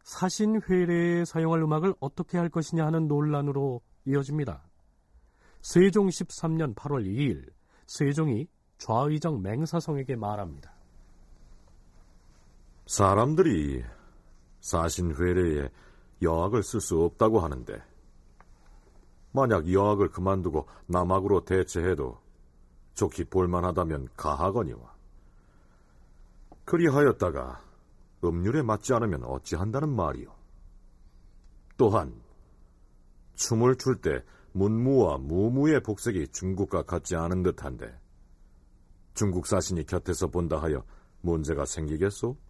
사신 0.04 0.62
회례에 0.62 1.26
사용할 1.26 1.62
음악을 1.62 1.96
어떻게 2.00 2.38
할 2.38 2.50
것이냐 2.50 2.86
하는 2.86 3.08
논란으로 3.08 3.82
이어집니다. 4.06 4.63
세종 5.62 6.08
13년 6.08 6.76
8월 6.76 7.06
2일 7.06 7.52
세종이 7.88 8.48
좌의정 8.78 9.42
맹사성에게 9.42 10.15
말합니다. 10.15 10.79
사람들이 12.89 13.84
사신회례에 14.62 15.69
여학을 16.23 16.63
쓸 16.63 16.82
수 16.82 16.99
없다고 17.04 17.39
하는데 17.39 17.80
만약 19.32 19.71
여학을 19.71 20.10
그만두고 20.10 20.67
남학으로 20.88 21.45
대체해도 21.45 22.19
좋게 22.95 23.25
볼만하다면 23.25 24.10
가하거니와 24.17 24.95
그리하였다가 26.65 27.62
음률에 28.23 28.63
맞지 28.63 28.95
않으면 28.95 29.23
어찌한다는 29.23 29.89
말이오. 29.89 30.34
또한 31.78 32.19
춤을 33.36 33.75
출 33.75 34.02
때 34.02 34.23
문무와 34.54 35.19
무무의 35.19 35.84
복색이 35.84 36.30
중국과 36.30 36.84
같지 36.84 37.15
않은 37.15 37.43
듯한데 37.43 37.95
중국 39.13 39.45
사신이 39.45 39.86
곁에서 39.86 40.25
본다 40.25 40.60
하여 40.60 40.84
문제가 41.21 41.65
생기겠소? 41.65 42.49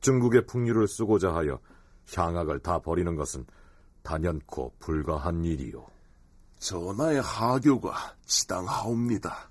중국의 0.00 0.46
풍류를 0.46 0.88
쓰고자 0.88 1.34
하여 1.34 1.60
향악을 2.14 2.60
다 2.60 2.78
버리는 2.78 3.14
것은 3.14 3.44
단연코 4.02 4.74
불가한 4.78 5.44
일이요. 5.44 5.86
전하의 6.58 7.20
하교가 7.20 8.16
지당하옵니다. 8.26 9.50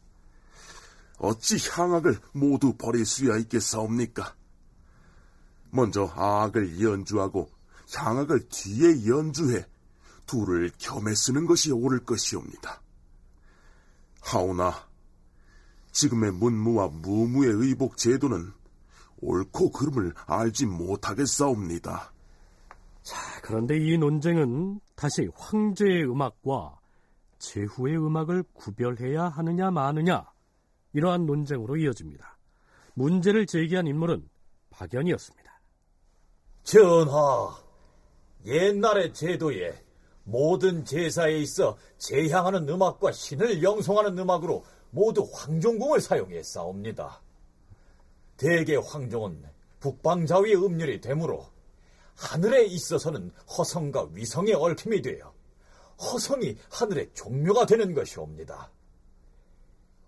어찌 1.20 1.58
향악을 1.70 2.20
모두 2.34 2.74
버릴 2.78 3.06
수야 3.06 3.38
있겠사옵니까? 3.38 4.36
먼저 5.72 6.06
악을 6.16 6.82
연주하고 6.82 7.50
향악을 7.96 8.50
뒤에 8.50 9.08
연주해 9.08 9.66
둘을 10.26 10.72
겸해 10.78 11.16
쓰는 11.16 11.46
것이 11.46 11.72
옳을 11.72 12.04
것이옵니다. 12.04 12.82
하오나 14.22 14.88
지금의 15.92 16.32
문무와 16.34 16.90
무무의 16.90 17.52
의복 17.52 17.98
제도는 17.98 18.52
옳고 19.22 19.72
그름을 19.72 20.14
알지 20.26 20.66
못하겠사옵니다. 20.66 22.12
자, 23.04 23.16
그런데 23.42 23.78
이 23.78 23.98
논쟁은 23.98 24.80
다시 24.96 25.30
황제의 25.36 26.04
음악과 26.10 26.80
제후의 27.40 27.98
음악을 27.98 28.44
구별해야 28.54 29.26
하느냐 29.30 29.72
마느냐 29.72 30.26
이러한 30.94 31.26
논쟁으로 31.26 31.78
이어집니다. 31.78 32.38
문제를 32.96 33.46
제기한 33.46 33.88
인물은 33.88 34.28
박연이었습니다. 34.72 35.62
전하, 36.64 37.56
옛날의 38.46 39.14
제도에 39.14 39.84
모든 40.24 40.84
제사에 40.84 41.38
있어 41.38 41.78
제향하는 41.98 42.68
음악과 42.68 43.12
신을 43.14 43.64
영송하는 43.64 44.18
음악으로 44.18 44.66
모두 44.90 45.30
황종궁을 45.34 46.02
사용했사옵니다. 46.02 47.22
대개 48.38 48.76
황종은 48.76 49.44
북방자위의 49.80 50.56
음률이 50.56 51.02
되므로 51.02 51.48
하늘에 52.16 52.66
있어서는 52.66 53.32
허성과 53.58 54.10
위성의 54.14 54.54
얽힘이 54.54 55.02
되어 55.02 55.34
허성이 56.00 56.58
하늘의 56.70 57.12
종묘가 57.14 57.66
되는 57.66 57.94
것이옵니다. 57.94 58.72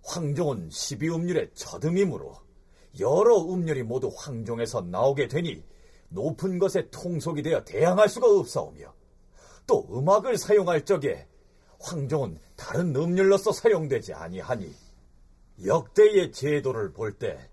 황종은 0.03 0.69
12음률의 0.69 1.55
저등이므로 1.55 2.35
여러 2.99 3.37
음률이 3.43 3.83
모두 3.83 4.11
황종에서 4.15 4.81
나오게 4.81 5.27
되니 5.27 5.63
높은 6.09 6.57
것에 6.57 6.89
통속이 6.89 7.43
되어 7.43 7.63
대항할 7.63 8.09
수가 8.09 8.27
없사오며 8.27 8.93
또 9.67 9.87
음악을 9.91 10.37
사용할 10.37 10.85
적에 10.85 11.27
황종은 11.79 12.39
다른 12.55 12.95
음률로서 12.95 13.51
사용되지 13.51 14.13
아니하니 14.13 14.73
역대의 15.63 16.31
제도를 16.31 16.93
볼 16.93 17.17
때 17.17 17.48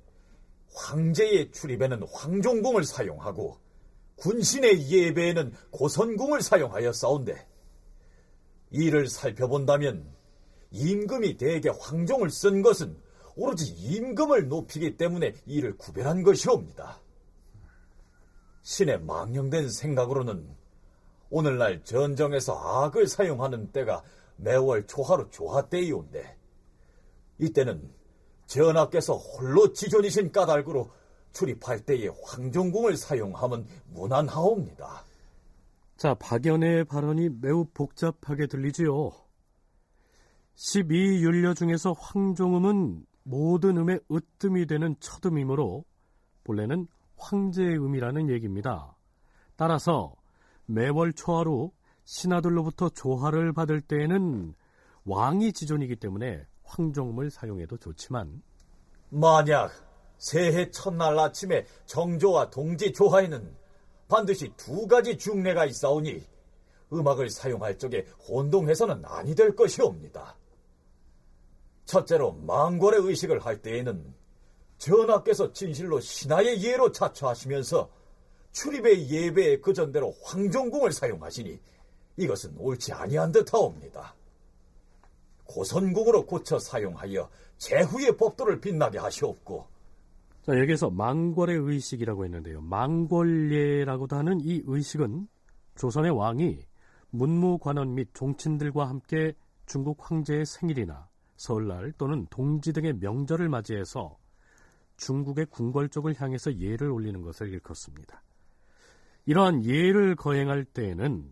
황제의 0.77 1.51
출입에는 1.53 2.03
황종궁을 2.13 2.85
사용하고 2.85 3.59
군신의 4.17 4.89
예배에는 4.89 5.53
고선궁을 5.71 6.41
하여 6.71 6.93
싸운데 6.93 7.47
이를 8.71 9.09
살펴본다면 9.09 10.07
임금이 10.71 11.39
대개 11.39 11.71
황종을 11.71 12.31
쓴 12.31 12.63
것은 12.63 12.97
오로지 13.37 13.67
임금을 13.67 14.49
높이기 14.49 14.97
때문에 14.97 15.35
이를 15.47 15.77
구별한 15.77 16.23
것이옵니다. 16.23 17.01
신의 18.63 19.01
망령된 19.01 19.71
생각으로는 19.71 20.47
오늘날 21.31 21.83
전정에서 21.85 22.55
악을 22.85 23.07
사용하는 23.07 23.73
때가 23.73 24.03
매월 24.37 24.87
초하루 24.87 25.31
조하 25.31 25.69
때이온데 25.69 26.37
이때는 27.39 27.96
전하께서 28.47 29.15
홀로 29.15 29.73
지존이신 29.73 30.33
까닭으로 30.33 30.91
출입할 31.33 31.85
때에 31.85 32.09
황종궁을 32.25 32.97
사용하면 32.97 33.67
무난하옵니다. 33.93 35.05
자, 35.97 36.15
박연의 36.15 36.85
발언이 36.85 37.31
매우 37.41 37.67
복잡하게 37.73 38.47
들리지요. 38.47 39.13
12율려 40.55 41.55
중에서 41.55 41.93
황종음은 41.93 43.05
모든 43.25 43.77
음의 43.77 44.01
으뜸이 44.11 44.67
되는 44.67 44.95
첫음이므로 45.01 45.85
본래는 46.45 46.87
황제의 47.17 47.79
음이라는 47.79 48.31
얘기입니다. 48.31 48.97
따라서 49.57 50.15
매월 50.67 51.13
초하루 51.13 51.73
신하들로부터 52.05 52.91
조화를 52.91 53.53
받을 53.53 53.81
때에는 53.81 54.55
왕이 55.05 55.53
지존이기 55.53 55.97
때문에 55.97 56.47
황종음을 56.67 57.31
사용해도 57.31 57.79
좋지만 57.79 58.43
만약 59.09 59.73
새해 60.19 60.71
첫날 60.71 61.19
아침에 61.19 61.67
정조와 61.87 62.51
동지 62.51 62.93
조화에는 62.93 63.55
반드시 64.09 64.53
두 64.57 64.87
가지 64.87 65.19
중례가 65.19 65.67
있사오니 65.67 66.25
음악을 66.93 67.31
사용할 67.31 67.79
적에 67.79 68.07
혼동해서는 68.29 69.05
아니 69.05 69.35
될 69.35 69.55
것이옵니다. 69.57 70.37
첫째로 71.85 72.33
망골의 72.33 73.01
의식을 73.03 73.45
할 73.45 73.63
때에는 73.63 74.15
전하께서 74.79 75.53
진실로 75.53 76.01
신하의 76.01 76.63
예로 76.63 76.93
자처하시면서 76.93 77.89
출입의 78.53 79.11
예배에 79.11 79.61
그 79.61 79.73
전대로 79.73 80.15
황종궁을 80.23 80.93
사용하시니 80.93 81.61
이것은 82.17 82.55
옳지 82.59 82.93
아니한 82.93 83.33
듯하옵니다. 83.33 84.15
고선궁으로 85.47 86.27
고쳐 86.27 86.59
사용하여 86.59 87.29
제후의 87.59 88.17
법도를 88.17 88.61
빛나게 88.61 88.99
하시옵고 88.99 89.67
자, 90.43 90.57
여기서 90.61 90.91
망골의 90.91 91.57
의식이라고 91.59 92.25
했는데요. 92.25 92.61
망골예라고도 92.61 94.15
하는 94.15 94.41
이 94.41 94.63
의식은 94.65 95.27
조선의 95.75 96.13
왕이 96.13 96.61
문무관원 97.11 97.95
및 97.95 98.11
종친들과 98.15 98.89
함께 98.89 99.35
중국 99.67 100.09
황제의 100.09 100.47
생일이나 100.47 101.09
설날 101.37 101.93
또는 101.99 102.27
동지 102.31 102.73
등의 102.73 102.95
명절을 102.95 103.49
맞이해서 103.49 104.17
중국의 104.97 105.47
궁궐 105.47 105.89
쪽을 105.89 106.15
향해서 106.17 106.59
예를 106.59 106.91
올리는 106.91 107.21
것을 107.23 107.49
일컫습니다. 107.49 108.23
이러한 109.27 109.65
예를 109.65 110.15
거행할 110.15 110.65
때에는 110.65 111.29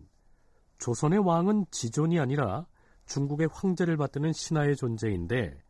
조선의 0.77 1.19
왕은 1.19 1.67
지존이 1.71 2.19
아니라 2.19 2.67
중국의 3.05 3.49
황제를 3.51 3.97
받드는 3.97 4.33
신하의 4.33 4.75
존재인데 4.75 5.61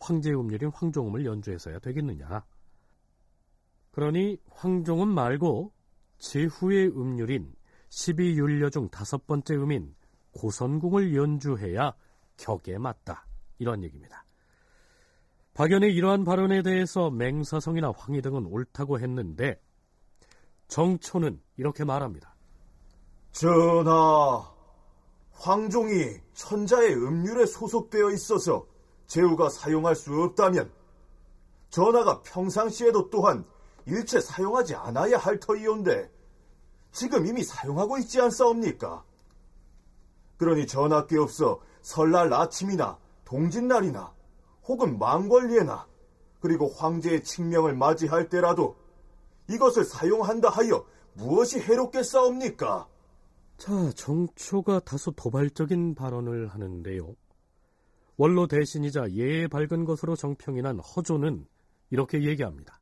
황제의 0.00 0.38
음률인 0.38 0.70
황종음을 0.72 1.24
연주해서야 1.24 1.78
되겠느냐. 1.80 2.44
그러니 3.90 4.38
황종은 4.50 5.08
말고 5.08 5.72
제후의 6.18 6.88
음률인 6.88 7.52
12율려 7.90 8.70
중 8.70 8.88
다섯 8.90 9.26
번째 9.26 9.54
음인 9.56 9.94
고선궁을 10.32 11.16
연주해야 11.16 11.94
격에 12.36 12.78
맞다. 12.78 13.26
이런 13.58 13.82
얘기입니다. 13.82 14.24
박연의 15.54 15.92
이러한 15.94 16.22
발언에 16.22 16.62
대해서 16.62 17.10
맹사성이나 17.10 17.92
황희 17.96 18.22
등은 18.22 18.46
옳다고 18.46 19.00
했는데 19.00 19.60
정초는 20.68 21.40
이렇게 21.56 21.84
말합니다. 21.84 22.36
전하, 23.32 24.48
황종이 25.38 26.20
천자의 26.34 26.94
음률에 26.94 27.46
소속되어 27.46 28.10
있어서 28.10 28.66
제후가 29.06 29.48
사용할 29.50 29.94
수 29.94 30.12
없다면 30.22 30.70
전하가 31.70 32.22
평상시에도 32.22 33.08
또한 33.10 33.44
일체 33.86 34.20
사용하지 34.20 34.74
않아야 34.74 35.16
할 35.16 35.38
터이온데 35.38 36.10
지금 36.90 37.26
이미 37.26 37.44
사용하고 37.44 37.98
있지 37.98 38.20
않사옵니까? 38.20 39.04
그러니 40.38 40.66
전하께 40.66 41.18
없어 41.18 41.60
설날 41.82 42.32
아침이나 42.32 42.98
동짓날이나 43.24 44.12
혹은 44.64 44.98
망권리에나 44.98 45.86
그리고 46.40 46.68
황제의 46.68 47.22
칙명을 47.22 47.74
맞이할 47.74 48.28
때라도 48.28 48.76
이것을 49.48 49.84
사용한다 49.84 50.48
하여 50.50 50.84
무엇이 51.14 51.60
해롭겠사옵니까? 51.60 52.88
자, 53.58 53.90
정초가 53.96 54.80
다소 54.80 55.10
도발적인 55.10 55.96
발언을 55.96 56.46
하는데요. 56.46 57.14
원로 58.16 58.46
대신이자 58.46 59.10
예에 59.10 59.48
밝은 59.48 59.84
것으로 59.84 60.14
정평이 60.14 60.62
난 60.62 60.78
허조는 60.78 61.44
이렇게 61.90 62.22
얘기합니다. 62.22 62.80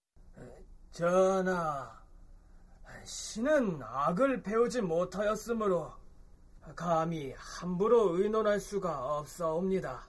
전하, 0.92 1.90
신은 3.04 3.80
악을 3.82 4.42
배우지 4.42 4.82
못하였으므로 4.82 5.92
감히 6.74 7.32
함부로 7.36 8.18
의논할 8.18 8.60
수가 8.60 9.18
없사옵니다. 9.18 10.06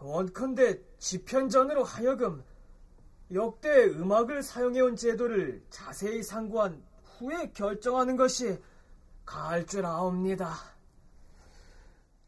원컨대 0.00 0.80
지편전으로 0.98 1.82
하여금 1.82 2.44
역대 3.32 3.86
음악을 3.86 4.42
사용해온 4.42 4.96
제도를 4.96 5.64
자세히 5.70 6.22
상고한 6.22 6.82
후에 7.04 7.52
결정하는 7.52 8.16
것이 8.16 8.58
가할 9.32 9.64
줄 9.64 9.86
아옵니다. 9.86 10.52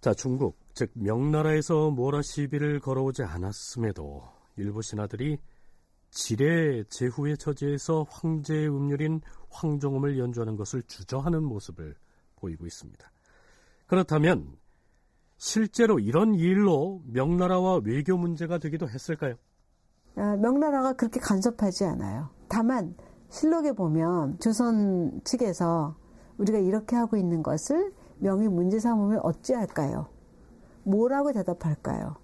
자, 0.00 0.14
중국, 0.14 0.58
즉 0.72 0.90
명나라에서 0.94 1.90
모라 1.90 2.22
시비를 2.22 2.80
걸어오지 2.80 3.22
않았음에도 3.22 4.22
일부 4.56 4.80
신하들이 4.80 5.38
지뢰 6.10 6.82
제후의 6.84 7.36
처지에서 7.36 8.06
황제의 8.08 8.68
음률인 8.68 9.20
황종음을 9.50 10.18
연주하는 10.18 10.56
것을 10.56 10.82
주저하는 10.84 11.44
모습을 11.44 11.94
보이고 12.36 12.64
있습니다. 12.64 13.10
그렇다면 13.86 14.56
실제로 15.36 15.98
이런 15.98 16.34
일로 16.34 17.02
명나라와 17.06 17.80
외교 17.84 18.16
문제가 18.16 18.56
되기도 18.56 18.88
했을까요? 18.88 19.34
아, 20.16 20.36
명나라가 20.36 20.94
그렇게 20.94 21.20
간섭하지 21.20 21.84
않아요. 21.84 22.30
다만 22.48 22.96
실록에 23.28 23.72
보면 23.72 24.38
조선 24.38 25.20
측에서 25.24 25.96
우리가 26.38 26.58
이렇게 26.58 26.96
하고 26.96 27.16
있는 27.16 27.42
것을 27.42 27.92
명의 28.18 28.48
문제 28.48 28.78
삼으면 28.78 29.20
어찌할까요? 29.22 30.06
뭐라고 30.82 31.32
대답할까요? 31.32 32.16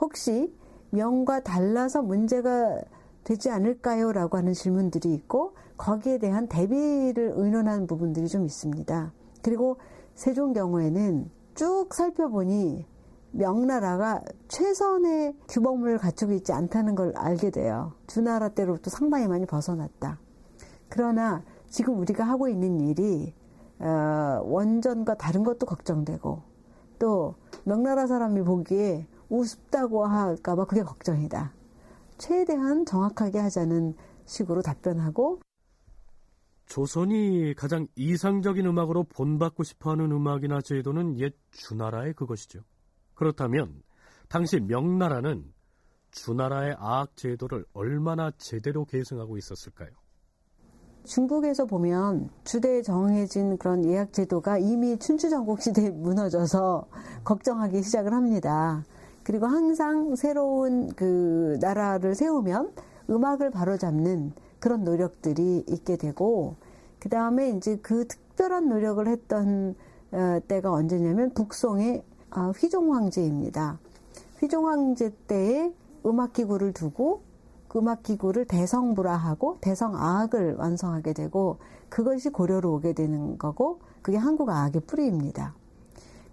혹시 0.00 0.54
명과 0.90 1.40
달라서 1.40 2.02
문제가 2.02 2.80
되지 3.24 3.50
않을까요? 3.50 4.12
라고 4.12 4.36
하는 4.36 4.52
질문들이 4.54 5.12
있고 5.14 5.54
거기에 5.76 6.18
대한 6.18 6.48
대비를 6.48 7.34
의논한 7.36 7.86
부분들이 7.86 8.28
좀 8.28 8.44
있습니다. 8.44 9.12
그리고 9.42 9.76
세종 10.14 10.52
경우에는 10.52 11.30
쭉 11.54 11.88
살펴보니 11.92 12.86
명나라가 13.30 14.22
최선의 14.48 15.36
규범을 15.48 15.98
갖추고 15.98 16.32
있지 16.32 16.52
않다는 16.52 16.94
걸 16.94 17.12
알게 17.16 17.50
돼요. 17.50 17.92
주나라 18.06 18.48
때로부터 18.48 18.90
상당히 18.90 19.28
많이 19.28 19.46
벗어났다. 19.46 20.18
그러나 20.88 21.42
지금 21.68 21.98
우리가 21.98 22.24
하고 22.24 22.48
있는 22.48 22.80
일이 22.80 23.34
어, 23.78 24.42
원전과 24.44 25.16
다른 25.16 25.44
것도 25.44 25.66
걱정되고 25.66 26.42
또 26.98 27.34
명나라 27.64 28.06
사람이 28.06 28.42
보기에 28.42 29.06
우습다고 29.28 30.06
할까봐 30.06 30.64
그게 30.64 30.82
걱정이다. 30.82 31.52
최대한 32.16 32.84
정확하게 32.84 33.38
하자는 33.38 33.94
식으로 34.24 34.62
답변하고 34.62 35.40
조선이 36.66 37.54
가장 37.54 37.86
이상적인 37.96 38.66
음악으로 38.66 39.04
본받고 39.04 39.62
싶어하는 39.62 40.12
음악이나 40.12 40.60
제도는 40.60 41.18
옛 41.18 41.34
주나라의 41.50 42.12
그것이죠. 42.12 42.60
그렇다면 43.14 43.82
당시 44.28 44.60
명나라는 44.60 45.52
주나라의 46.10 46.76
아악 46.78 47.16
제도를 47.16 47.64
얼마나 47.72 48.30
제대로 48.36 48.84
계승하고 48.84 49.38
있었을까요? 49.38 49.90
중국에서 51.08 51.64
보면 51.64 52.28
주대에 52.44 52.82
정해진 52.82 53.56
그런 53.56 53.84
예약 53.86 54.12
제도가 54.12 54.58
이미 54.58 54.98
춘추전국 54.98 55.62
시대에 55.62 55.88
무너져서 55.90 56.86
걱정하기 57.24 57.82
시작을 57.82 58.12
합니다. 58.12 58.84
그리고 59.24 59.46
항상 59.46 60.16
새로운 60.16 60.92
그 60.94 61.56
나라를 61.60 62.14
세우면 62.14 62.72
음악을 63.08 63.50
바로잡는 63.50 64.32
그런 64.60 64.84
노력들이 64.84 65.64
있게 65.66 65.96
되고 65.96 66.56
그 66.98 67.08
다음에 67.08 67.50
이제 67.50 67.78
그 67.80 68.06
특별한 68.06 68.68
노력을 68.68 69.06
했던 69.06 69.74
어, 70.12 70.40
때가 70.46 70.70
언제냐면 70.70 71.30
북송의 71.32 72.02
아, 72.30 72.52
휘종 72.54 72.94
황제입니다. 72.94 73.78
휘종 74.40 74.68
황제 74.68 75.10
때에 75.26 75.72
음악 76.04 76.34
기구를 76.34 76.72
두고 76.74 77.22
그 77.22 77.27
음악 77.76 78.02
기구를 78.02 78.46
대성불화하고 78.46 79.58
대성아악을 79.60 80.56
완성하게 80.56 81.12
되고 81.12 81.58
그것이 81.88 82.30
고려로 82.30 82.74
오게 82.74 82.94
되는 82.94 83.38
거고 83.38 83.80
그게 84.02 84.16
한국 84.16 84.48
아악의 84.48 84.82
뿌리입니다. 84.86 85.54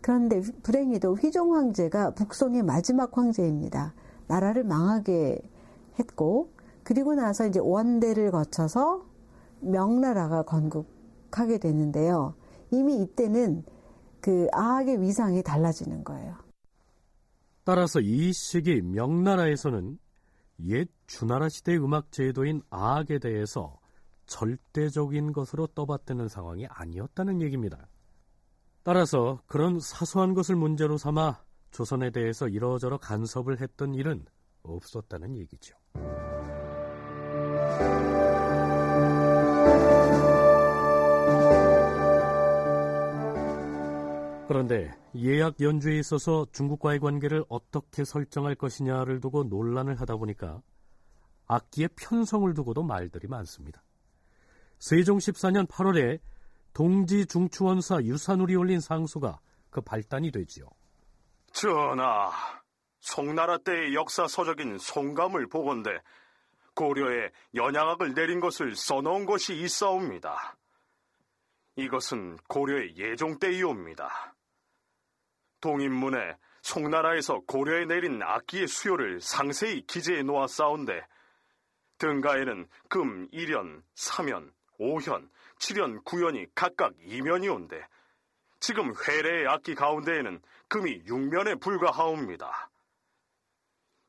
그런데 0.02 0.42
불행히도 0.64 1.16
휘종 1.16 1.56
황제가 1.56 2.12
북송의 2.12 2.64
마지막 2.64 3.18
황제입니다. 3.18 3.94
나라를 4.28 4.64
망하게 4.64 5.42
했고 6.00 6.50
그리고 6.84 7.16
나서 7.16 7.48
이제 7.48 7.60
원대를 7.60 8.32
거쳐서 8.32 9.04
명나라가 9.62 10.44
건국하게 10.44 11.58
되는데요. 11.58 12.36
이미 12.72 13.02
이때는 13.02 13.64
그 14.22 14.48
아악의 14.52 15.02
위상이 15.02 15.42
달라지는 15.42 16.04
거예요. 16.04 16.36
따라서 17.64 18.00
이 18.00 18.32
시기 18.32 18.82
명나라에서는 18.82 19.98
옛 20.62 20.88
주나라 21.08 21.50
시대 21.50 21.76
음악 21.76 22.12
제도인 22.12 22.62
아악에 22.70 23.20
대해서 23.20 23.80
절대적인 24.26 25.34
것으로 25.34 25.68
떠받드는 25.68 26.28
상황이 26.28 26.66
아니었다는 26.68 27.42
얘기입니다. 27.42 27.88
따라서 28.84 29.42
그런 29.48 29.80
사소한 29.80 30.34
것을 30.34 30.56
문제로 30.56 30.98
삼아 30.98 31.44
조선에 31.72 32.12
대해서 32.12 32.48
이러저러 32.48 32.98
간섭을 32.98 33.60
했던 33.60 33.94
일은 33.94 34.26
없었다는 34.64 35.36
얘기죠. 35.38 35.76
그런데 44.48 44.96
예약 45.18 45.62
연주에 45.62 45.98
있어서 46.00 46.46
중국과의 46.52 47.00
관계를 47.00 47.44
어떻게 47.50 48.04
설정할 48.04 48.56
것이냐를 48.56 49.20
두고 49.22 49.46
논란을 49.46 50.00
하다 50.00 50.18
보니까 50.18 50.62
악기의 51.48 51.90
편성을 51.96 52.54
두고도 52.54 52.84
말들이 52.84 53.28
많습니다. 53.28 53.84
세종 54.80 55.18
14년 55.18 55.68
8월에 55.68 56.20
동지 56.74 57.26
중추원사 57.26 58.04
유산울이 58.04 58.56
올린 58.56 58.80
상소가 58.80 59.40
그 59.70 59.82
발단이 59.82 60.32
되지요. 60.32 60.68
전하, 61.54 62.32
송나라 63.00 63.58
때의 63.60 63.94
역사 63.94 64.28
서적인 64.28 64.78
송감을 64.78 65.48
보건대 65.48 65.92
고려에 66.74 67.32
연양악을 67.54 68.14
내린 68.14 68.42
것을 68.42 68.76
써놓은 68.76 69.26
것이 69.26 69.56
있사옵니다. 69.56 70.58
이것은 71.78 72.38
고려의 72.48 72.98
예종 72.98 73.40
때이옵니다. 73.40 74.36
동인문에 75.62 76.38
송나라에서 76.62 77.42
고려에 77.48 77.86
내린 77.86 78.22
악기의 78.22 78.68
수요를 78.68 79.22
상세히 79.22 79.82
기재해 79.86 80.24
놓았사온데 80.24 81.06
등가에는 81.98 82.68
금 82.90 83.30
1연, 83.30 83.84
3연, 83.96 84.52
5현, 84.80 85.30
7연, 85.60 86.04
9연이 86.04 86.50
각각 86.56 86.94
2면이 86.98 87.54
온데 87.54 87.86
지금 88.60 88.94
회례의 89.08 89.48
악기 89.48 89.76
가운데에는 89.76 90.42
금이 90.68 91.04
6면에 91.04 91.62
불과하옵니다. 91.62 92.70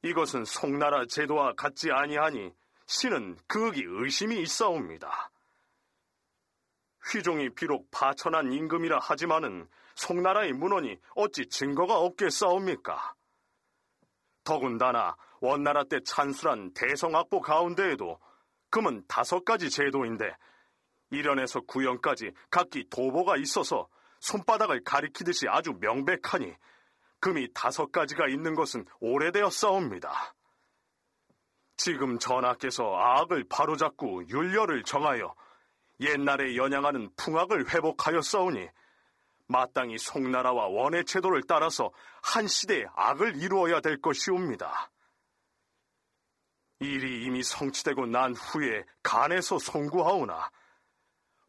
이것은 0.03 0.45
송나라 0.45 1.05
제도와 1.07 1.53
같지 1.55 1.91
아니하니 1.91 2.53
신은 2.87 3.37
극이 3.49 3.83
의심이 3.85 4.41
있사옵니다. 4.41 5.31
휘종이 7.13 7.51
비록 7.51 7.91
파천한 7.91 8.53
임금이라 8.53 8.99
하지만은 9.01 9.69
송나라의 9.97 10.53
문원이 10.53 10.99
어찌 11.17 11.49
증거가 11.49 11.99
없겠사옵니까? 11.99 13.15
더군다나 14.45 15.17
원나라 15.41 15.85
때 15.85 15.99
찬술한 16.05 16.73
대성악보 16.75 17.41
가운데에도 17.41 18.19
금은 18.71 19.05
다섯 19.09 19.45
가지 19.45 19.69
제도인데 19.71 20.37
일연에서 21.11 21.61
구연까지 21.63 22.33
각기 22.51 22.89
도보가 22.89 23.37
있어서 23.39 23.89
손바닥을 24.21 24.85
가리키듯이 24.85 25.47
아주 25.49 25.73
명백하니 25.81 26.53
금이 27.21 27.49
다섯 27.55 27.91
가지가 27.91 28.29
있는 28.29 28.55
것은 28.55 28.85
오래되었사옵니다. 29.01 30.35
지금 31.77 32.19
전하께서 32.19 32.97
악을 32.97 33.47
바로잡고 33.49 34.29
윤려를 34.29 34.83
정하여 34.83 35.35
옛날에 36.01 36.57
연양하는 36.57 37.11
풍악을 37.17 37.73
회복하였사오니 37.73 38.69
마땅히 39.49 39.99
송나라와 39.99 40.69
원의 40.69 41.05
제도를 41.05 41.43
따라서 41.47 41.93
한 42.23 42.47
시대의 42.47 42.87
악을 42.95 43.37
이루어야 43.37 43.81
될 43.81 44.01
것이옵니다. 44.01 44.91
일이 46.81 47.25
이미 47.25 47.43
성취되고 47.43 48.07
난 48.07 48.35
후에 48.35 48.85
간에서 49.03 49.59
송구하오나 49.59 50.51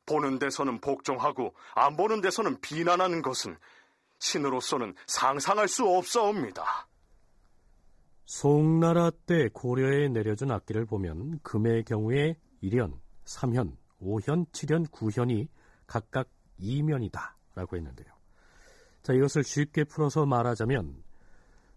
보는 0.05 0.39
데서는 0.39 0.79
복종하고 0.79 1.53
안 1.75 1.97
보는 1.97 2.21
데서는 2.21 2.61
비난하는 2.61 3.21
것은 3.21 3.57
신으로서는 4.19 4.95
상상할 5.05 5.67
수 5.67 5.85
없사옵니다. 5.85 6.87
송나라 8.25 9.11
때 9.25 9.49
고려에 9.53 10.09
내려준 10.09 10.51
악기를 10.51 10.85
보면 10.85 11.39
금의 11.43 11.83
경우에 11.83 12.37
1현, 12.63 12.99
3현, 13.25 13.75
5현, 14.01 14.49
7현, 14.51 14.89
9현이 14.89 15.47
각각 15.85 16.29
2면이다 16.59 17.36
라고 17.57 17.75
했는데요. 17.75 18.07
자, 19.01 19.13
이것을 19.13 19.43
쉽게 19.43 19.83
풀어서 19.83 20.25
말하자면 20.25 21.03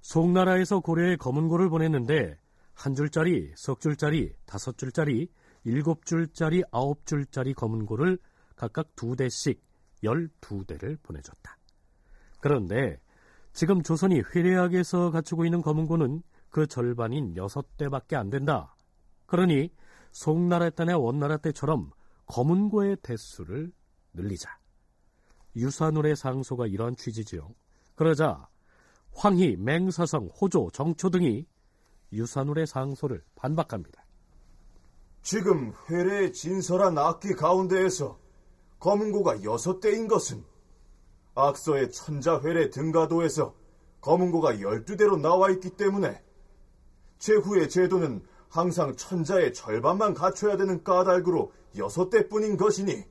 송나라에서 0.03 0.81
고려에 0.81 1.17
검은고를 1.17 1.71
보냈는데 1.71 2.39
한 2.75 2.95
줄짜리, 2.95 3.53
석 3.57 3.81
줄짜리, 3.81 4.35
다섯 4.45 4.77
줄짜리, 4.77 5.29
일곱 5.65 6.05
줄짜리, 6.05 6.63
아홉 6.71 7.07
줄짜리 7.07 7.55
검은고를 7.55 8.19
각각 8.57 8.95
두 8.95 9.17
대씩 9.17 9.63
열두 10.03 10.65
대를 10.67 10.99
보내줬다. 11.03 11.57
그런데 12.41 13.01
지금 13.53 13.83
조선이 13.83 14.23
회례학에서 14.35 15.11
갖추고 15.11 15.45
있는 15.45 15.63
검은고는 15.63 16.23
그 16.51 16.67
절반인 16.67 17.37
여섯 17.37 17.77
대밖에 17.77 18.17
안 18.17 18.29
된다. 18.29 18.75
그러니 19.27 19.71
송나라 20.13 20.71
때나 20.71 20.99
원나라 20.99 21.37
때처럼 21.39 21.91
검은고의 22.27 22.99
대수를 23.03 23.73
늘리자. 24.13 24.60
유산울의 25.57 26.17
상소가 26.17 26.67
이러한 26.67 26.97
취지지요. 26.97 27.49
그러자 27.95 28.49
황희, 29.13 29.57
맹사성, 29.57 30.31
호조, 30.41 30.71
정초 30.73 31.11
등이 31.11 31.47
유산울의 32.13 32.67
상소를 32.67 33.23
반박합니다. 33.35 34.05
지금 35.23 35.73
회례에 35.89 36.33
진설한 36.33 36.97
악기 36.97 37.35
가운데에서 37.35 38.19
검은고가 38.79 39.43
여섯 39.45 39.81
대인 39.81 40.09
것은 40.09 40.43
악서의 41.35 41.93
천자 41.93 42.41
회례 42.43 42.71
등가도에서 42.71 43.55
검은고가 44.01 44.61
열두 44.61 44.97
대로 44.97 45.17
나와 45.17 45.51
있기 45.51 45.71
때문에 45.71 46.23
제후의 47.19 47.69
제도는 47.69 48.23
항상 48.49 48.97
천자의 48.97 49.53
절반만 49.53 50.15
갖춰야 50.15 50.57
되는 50.57 50.83
까닭으로 50.83 51.53
여섯 51.77 52.09
대뿐인 52.11 52.57
것이니 52.57 53.05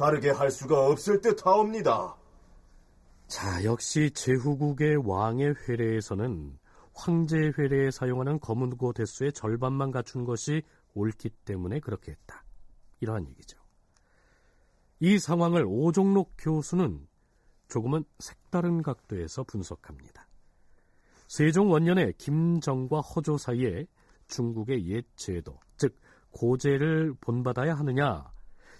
다르게 0.00 0.30
할 0.30 0.50
수가 0.50 0.86
없을 0.86 1.20
듯 1.20 1.44
하옵니다. 1.44 2.16
자, 3.26 3.62
역시 3.64 4.10
제후국의 4.10 4.96
왕의 5.06 5.54
회례에서는 5.68 6.58
황제 6.94 7.52
회례에 7.58 7.90
사용하는 7.90 8.40
검은고 8.40 8.94
대수의 8.94 9.34
절반만 9.34 9.90
갖춘 9.90 10.24
것이 10.24 10.62
옳기 10.94 11.28
때문에 11.44 11.80
그렇게 11.80 12.12
했다. 12.12 12.42
이러한 13.00 13.28
얘기죠. 13.28 13.58
이 15.00 15.18
상황을 15.18 15.66
오종록 15.68 16.32
교수는 16.38 17.06
조금은 17.68 18.04
색다른 18.20 18.80
각도에서 18.80 19.44
분석합니다. 19.44 20.26
세종 21.28 21.70
원년에 21.70 22.12
김정과 22.16 23.00
허조 23.00 23.36
사이에 23.36 23.86
중국의 24.28 24.86
옛 24.88 25.04
제도, 25.16 25.58
즉 25.76 25.94
고제를 26.30 27.14
본받아야 27.20 27.74
하느냐, 27.74 28.32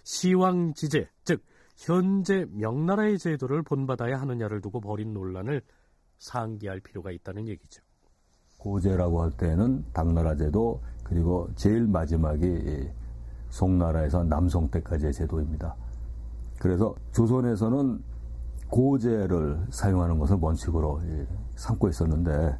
시왕지제, 0.04 1.08
즉 1.24 1.42
현재 1.76 2.46
명나라의 2.52 3.18
제도를 3.18 3.62
본받아야 3.62 4.20
하느냐를 4.20 4.60
두고 4.60 4.80
벌인 4.80 5.14
논란을 5.14 5.62
상기할 6.18 6.80
필요가 6.80 7.10
있다는 7.10 7.48
얘기죠. 7.48 7.82
고제라고 8.58 9.22
할 9.22 9.30
때는 9.30 9.84
당나라 9.92 10.36
제도 10.36 10.82
그리고 11.02 11.48
제일 11.56 11.86
마지막이 11.86 12.90
송나라에서 13.48 14.24
남송 14.24 14.68
때까지의 14.70 15.12
제도입니다. 15.12 15.74
그래서 16.58 16.94
조선에서는 17.12 18.02
고제를 18.68 19.66
사용하는 19.70 20.18
것을 20.18 20.36
원칙으로 20.40 21.00
삼고 21.56 21.88
있었는데 21.88 22.58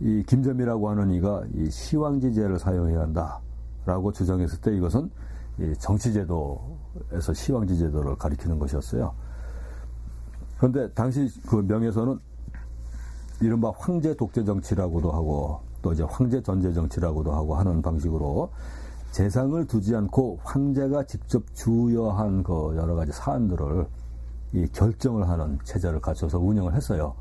이 0.00 0.24
김점이라고 0.26 0.88
하는 0.90 1.10
이가 1.12 1.44
이 1.54 1.70
시왕지제를 1.70 2.58
사용해야 2.58 3.00
한다라고 3.02 4.10
주장했을 4.12 4.60
때 4.60 4.74
이것은 4.74 5.10
정치제도에서 5.78 7.32
시왕지제도를 7.34 8.16
가리키는 8.16 8.58
것이었어요. 8.58 9.14
그런데 10.58 10.92
당시 10.92 11.28
그 11.46 11.56
명에서는 11.56 12.18
이른바 13.40 13.72
황제 13.76 14.14
독재 14.14 14.44
정치라고도 14.44 15.10
하고 15.10 15.60
또 15.82 15.92
이제 15.92 16.04
황제 16.04 16.40
전제 16.42 16.72
정치라고도 16.72 17.32
하고 17.32 17.56
하는 17.56 17.82
방식으로 17.82 18.50
재상을 19.10 19.66
두지 19.66 19.94
않고 19.94 20.38
황제가 20.42 21.04
직접 21.04 21.42
주여한 21.54 22.44
그 22.44 22.74
여러 22.76 22.94
가지 22.94 23.12
사안들을 23.12 23.86
이 24.54 24.66
결정을 24.68 25.28
하는 25.28 25.58
체제를 25.64 26.00
갖춰서 26.00 26.38
운영을 26.38 26.74
했어요. 26.74 27.14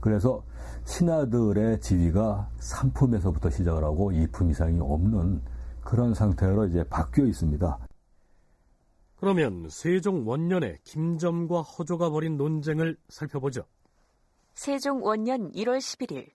그래서 0.00 0.42
신하들의 0.84 1.80
지위가 1.80 2.48
3품에서부터 2.60 3.52
시작을 3.52 3.84
하고 3.84 4.10
2품 4.10 4.50
이상이 4.50 4.80
없는 4.80 5.42
그런 5.88 6.12
상태로 6.12 6.66
이제 6.66 6.84
바뀌어 6.84 7.24
있습니다. 7.24 7.78
그러면 9.16 9.70
세종 9.70 10.28
원년에 10.28 10.80
김점과 10.84 11.62
허조가 11.62 12.10
벌인 12.10 12.36
논쟁을 12.36 12.98
살펴보죠. 13.08 13.64
세종 14.52 15.02
원년 15.02 15.50
1월 15.52 15.78
11일 15.78 16.30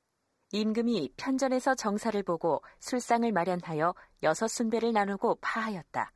임금이 0.53 1.13
편전에서 1.17 1.75
정사를 1.75 2.23
보고 2.23 2.63
술상을 2.79 3.31
마련하여 3.31 3.93
여섯 4.23 4.47
순배를 4.47 4.91
나누고 4.91 5.35
파하였다. 5.39 6.11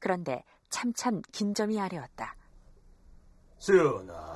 그런데 0.00 0.42
참참 0.68 1.22
긴점이 1.30 1.80
아래웠다. 1.80 2.34
전하, 3.58 4.34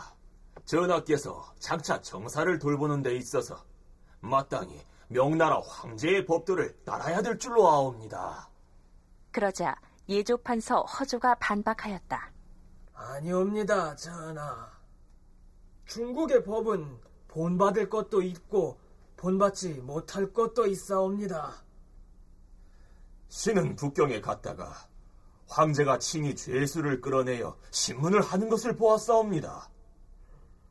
전하께서 0.65 1.53
장차 1.59 2.01
정사를 2.01 2.57
돌보는 2.61 3.03
데 3.03 3.17
있어서 3.17 3.57
마땅히 4.21 4.81
명나라 5.09 5.61
황제의 5.61 6.27
법도를 6.27 6.85
따라야 6.85 7.23
될 7.23 7.39
줄로 7.39 7.69
아옵니다. 7.69 8.49
그러자 9.31 9.77
예조판서 10.09 10.83
허조가 10.83 11.37
반박하였다. 11.37 12.33
아니옵니다, 12.95 13.95
전하. 13.97 14.71
중국의 15.87 16.45
법은 16.45 16.99
본받을 17.29 17.89
것도 17.89 18.23
있고 18.23 18.81
본받지 19.17 19.75
못할 19.75 20.33
것도 20.33 20.67
있사옵니다. 20.67 21.53
신은 23.29 23.77
북경에 23.77 24.21
갔다가 24.21 24.73
황제가 25.49 25.99
칭히 25.99 26.35
죄수를 26.35 27.01
끌어내어 27.01 27.57
신문을 27.71 28.21
하는 28.21 28.49
것을 28.49 28.75
보았사옵니다. 28.77 29.69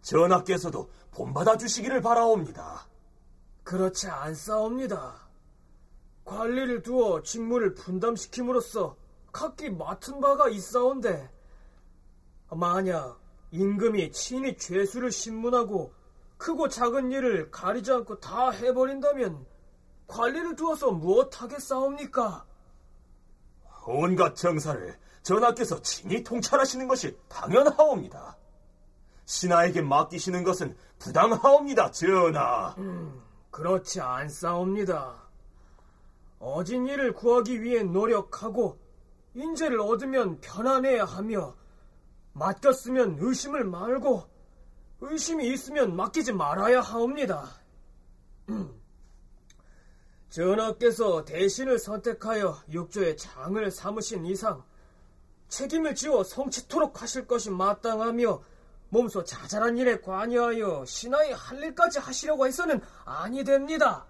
전하께서도 0.01 0.89
본받아 1.11 1.57
주시기를 1.57 2.01
바라옵니다. 2.01 2.87
그렇지 3.65 4.07
않사옵니다. 4.07 5.27
관리를 6.23 6.83
두어 6.83 7.21
직무를 7.23 7.73
분담시킴으로써 7.73 8.95
각기 9.31 9.69
맡은 9.69 10.21
바가 10.21 10.49
있사온데 10.49 11.29
만약 12.51 13.19
임금이 13.51 14.11
친히 14.11 14.55
죄수를 14.55 15.11
신문하고 15.11 15.93
크고 16.37 16.69
작은 16.69 17.11
일을 17.11 17.49
가리지 17.49 17.91
않고 17.91 18.19
다 18.19 18.51
해버린다면 18.51 19.45
관리를 20.07 20.55
두어서 20.55 20.91
무엇하겠사옵니까? 20.91 22.45
온갖 23.87 24.35
정사를 24.35 24.95
전하께서 25.23 25.81
친히 25.81 26.23
통찰하시는 26.23 26.87
것이 26.87 27.17
당연하옵니다. 27.29 28.37
신하에게 29.25 29.81
맡기시는 29.81 30.43
것은 30.43 30.77
부당하옵니다, 30.99 31.89
전하. 31.91 32.75
음, 32.77 33.24
그렇지 33.55 34.01
않사옵니다. 34.01 35.15
어진 36.39 36.87
일을 36.87 37.13
구하기 37.13 37.61
위해 37.61 37.83
노력하고 37.83 38.77
인재를 39.33 39.79
얻으면 39.79 40.41
편안해야 40.41 41.05
하며 41.05 41.55
맡겼으면 42.33 43.15
의심을 43.17 43.63
말고 43.63 44.29
의심이 44.99 45.47
있으면 45.53 45.95
맡기지 45.95 46.33
말아야 46.33 46.81
하옵니다. 46.81 47.49
전하께서 50.29 51.23
대신을 51.23 51.79
선택하여 51.79 52.57
육조의 52.69 53.15
장을 53.15 53.71
삼으신 53.71 54.25
이상 54.25 54.65
책임을 55.47 55.95
지어 55.95 56.25
성취토록 56.25 57.01
하실 57.01 57.25
것이 57.25 57.51
마땅하며 57.51 58.41
몸소 58.95 59.25
자잘한 59.25 59.77
일에 59.77 59.99
관여하여 59.99 60.85
신하의 60.85 61.33
할 61.33 61.61
일까지 61.61 61.99
하시려고 61.99 62.47
해서는 62.47 62.79
아니 63.03 63.43
됩니다. 63.43 64.05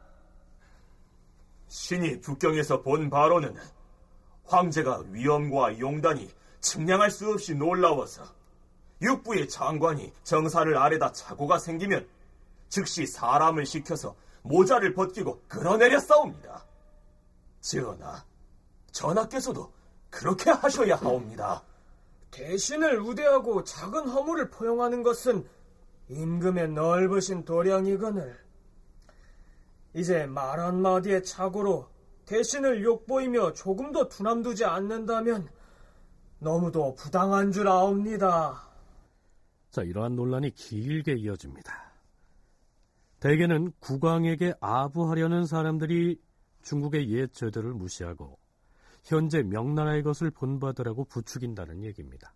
신이 1.67 2.21
북경에서 2.21 2.83
본 2.83 3.09
바로는 3.09 3.55
황제가 4.43 5.05
위엄과 5.09 5.79
용단이 5.79 6.31
측량할 6.59 7.09
수 7.09 7.31
없이 7.31 7.55
놀라워서 7.55 8.25
육부의 9.01 9.49
장관이 9.49 10.13
정사를 10.23 10.77
아래다 10.77 11.13
착오가 11.13 11.57
생기면 11.57 12.07
즉시 12.69 13.07
사람을 13.07 13.65
시켜서 13.65 14.15
모자를 14.43 14.93
벗기고 14.93 15.41
끌어내려 15.47 15.99
싸웁니다. 15.99 16.63
전하, 17.59 18.23
전하께서도 18.91 19.73
그렇게 20.11 20.51
하셔야 20.51 20.95
하옵니다. 20.97 21.63
대신을 22.35 22.99
우대하고 22.99 23.63
작은 23.63 24.09
허물을 24.09 24.49
포용하는 24.49 25.03
것은 25.03 25.47
임금의 26.09 26.69
넓으신 26.71 27.45
도량이거늘 27.45 28.37
이제 29.93 30.25
말 30.25 30.59
한마디의 30.59 31.23
착오로 31.23 31.87
대신을 32.25 32.83
욕보이며 32.83 33.53
조금도 33.53 34.09
두남두지 34.09 34.65
않는다면 34.65 35.47
너무도 36.39 36.95
부당한 36.95 37.53
줄 37.53 37.69
아옵니다. 37.69 38.67
자, 39.69 39.83
이러한 39.83 40.15
논란이 40.15 40.53
길게 40.55 41.13
이어집니다. 41.13 41.93
대개는 43.21 43.71
국왕에게 43.79 44.55
아부하려는 44.59 45.45
사람들이 45.45 46.21
중국의 46.63 47.09
옛 47.11 47.31
제도를 47.31 47.73
무시하고 47.73 48.37
현재 49.05 49.43
명나라의 49.43 50.01
것을 50.01 50.31
본받으라고 50.31 51.05
부추긴다는 51.05 51.83
얘기입니다. 51.83 52.33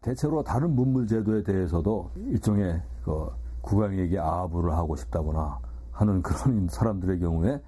대체로 0.00 0.42
다른 0.42 0.74
문물 0.74 1.06
제도에 1.06 1.42
대해서도 1.42 2.10
일종의 2.16 2.80
그 3.04 3.28
국왕에게 3.60 4.18
아부를 4.18 4.72
하고 4.72 4.96
싶다거나 4.96 5.58
하는 5.92 6.22
그런 6.22 6.68
사람들의 6.70 7.20
경우에 7.20 7.60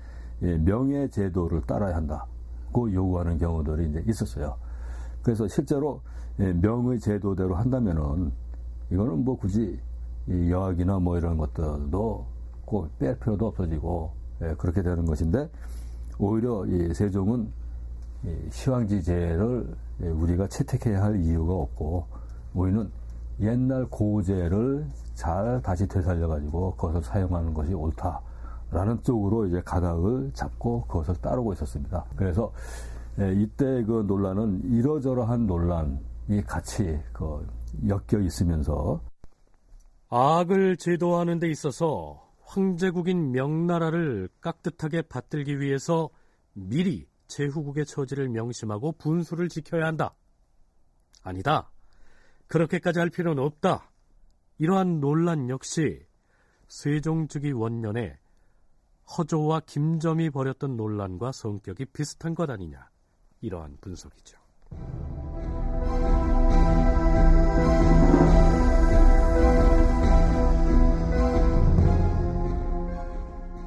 예, 0.42 0.56
명예 0.56 1.08
제도를 1.08 1.62
따라야 1.62 1.96
한다고 1.96 2.90
요구하는 2.92 3.38
경우들이 3.38 3.90
이제 3.90 4.04
있었어요. 4.06 4.56
그래서 5.22 5.46
실제로 5.46 6.00
예, 6.40 6.52
명의 6.52 7.00
제도대로 7.00 7.54
한다면은 7.54 8.32
이거는 8.90 9.24
뭐 9.24 9.36
굳이 9.36 9.78
여학이나 10.28 11.00
뭐 11.00 11.18
이런 11.18 11.36
것들도 11.36 12.26
꼭 12.64 12.98
뺄 12.98 13.18
필요도 13.18 13.46
없어지고 13.48 14.12
예, 14.42 14.54
그렇게 14.56 14.82
되는 14.82 15.04
것인데 15.04 15.50
오히려 16.18 16.64
이 16.66 16.94
세종은 16.94 17.57
시황지제를 18.50 19.76
우리가 20.00 20.48
채택해야 20.48 21.02
할 21.02 21.16
이유가 21.22 21.54
없고 21.54 22.06
우리는 22.54 22.90
옛날 23.40 23.86
고제를 23.86 24.86
잘 25.14 25.60
다시 25.62 25.86
되살려가지고 25.86 26.76
그것을 26.76 27.02
사용하는 27.02 27.54
것이 27.54 27.72
옳다라는 27.74 29.02
쪽으로 29.02 29.46
이제 29.46 29.60
가닥을 29.64 30.32
잡고 30.34 30.82
그것을 30.86 31.16
따르고 31.16 31.52
있었습니다. 31.54 32.04
그래서 32.16 32.52
이때 33.16 33.82
그 33.84 34.04
논란은 34.06 34.62
이러저러한 34.72 35.46
논란이 35.46 36.44
같이 36.46 37.00
그 37.12 37.46
엮여 37.86 38.20
있으면서 38.22 39.00
악을 40.10 40.76
제도하는 40.76 41.38
데 41.38 41.48
있어서 41.48 42.28
황제국인 42.44 43.32
명나라를 43.32 44.28
깍듯하게 44.40 45.02
받들기 45.02 45.60
위해서 45.60 46.10
미리 46.54 47.07
제후국의 47.28 47.86
처지를 47.86 48.28
명심하고 48.28 48.92
분수를 48.92 49.48
지켜야 49.48 49.86
한다. 49.86 50.14
아니다. 51.22 51.70
그렇게까지 52.48 52.98
할 52.98 53.10
필요는 53.10 53.42
없다. 53.42 53.90
이러한 54.58 55.00
논란 55.00 55.48
역시 55.48 56.04
세종즉위 56.68 57.52
원년에 57.52 58.18
허조와 59.16 59.60
김점이 59.60 60.30
벌였던 60.30 60.76
논란과 60.76 61.32
성격이 61.32 61.86
비슷한 61.86 62.34
것 62.34 62.50
아니냐. 62.50 62.90
이러한 63.40 63.78
분석이죠. 63.80 64.36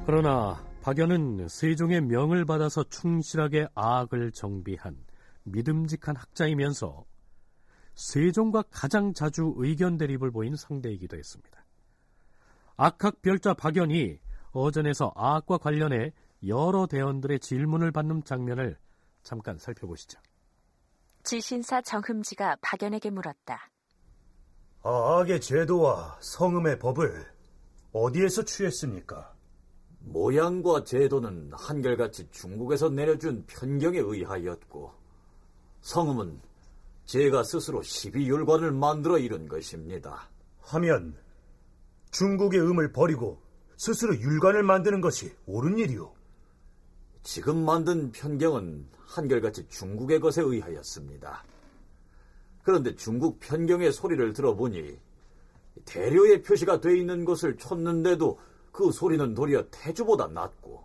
그러나 0.04 0.61
박연은 0.82 1.46
세종의 1.48 2.00
명을 2.00 2.44
받아서 2.44 2.82
충실하게 2.82 3.68
아악을 3.76 4.32
정비한 4.32 4.96
믿음직한 5.44 6.16
학자이면서 6.16 7.04
세종과 7.94 8.64
가장 8.68 9.14
자주 9.14 9.54
의견 9.58 9.96
대립을 9.96 10.32
보인 10.32 10.56
상대이기도 10.56 11.16
했습니다. 11.16 11.64
악학별자 12.76 13.54
박연이 13.54 14.18
어전에서 14.50 15.12
아악과 15.14 15.58
관련해 15.58 16.12
여러 16.48 16.88
대원들의 16.88 17.38
질문을 17.38 17.92
받는 17.92 18.24
장면을 18.24 18.76
잠깐 19.22 19.58
살펴보시죠. 19.58 20.18
지신사 21.22 21.82
정흠지가 21.82 22.56
박연에게 22.60 23.10
물었다. 23.10 23.70
아악의 24.82 25.42
제도와 25.42 26.18
성음의 26.20 26.80
법을 26.80 27.24
어디에서 27.92 28.44
취했습니까? 28.44 29.31
모양과 30.04 30.84
제도는 30.84 31.52
한결같이 31.52 32.28
중국에서 32.30 32.88
내려준 32.90 33.44
편경에 33.46 33.98
의하였고 33.98 34.92
성음은 35.80 36.40
제가 37.04 37.44
스스로 37.44 37.80
12율관을 37.80 38.72
만들어 38.72 39.18
이룬 39.18 39.48
것입니다. 39.48 40.28
하면 40.60 41.14
중국의 42.10 42.60
음을 42.60 42.92
버리고 42.92 43.40
스스로 43.76 44.14
율관을 44.14 44.62
만드는 44.62 45.00
것이 45.00 45.34
옳은 45.46 45.78
일이오. 45.78 46.12
지금 47.22 47.64
만든 47.64 48.12
편경은 48.12 48.86
한결같이 49.06 49.66
중국의 49.68 50.20
것에 50.20 50.42
의하였습니다. 50.42 51.44
그런데 52.62 52.94
중국 52.94 53.40
편경의 53.40 53.92
소리를 53.92 54.32
들어보니 54.32 54.98
대려의 55.84 56.42
표시가 56.42 56.80
돼 56.80 56.96
있는 56.96 57.24
것을 57.24 57.56
쳤는데도 57.56 58.38
그 58.72 58.90
소리는 58.90 59.34
도리어 59.34 59.66
태주보다 59.70 60.28
낫고 60.28 60.82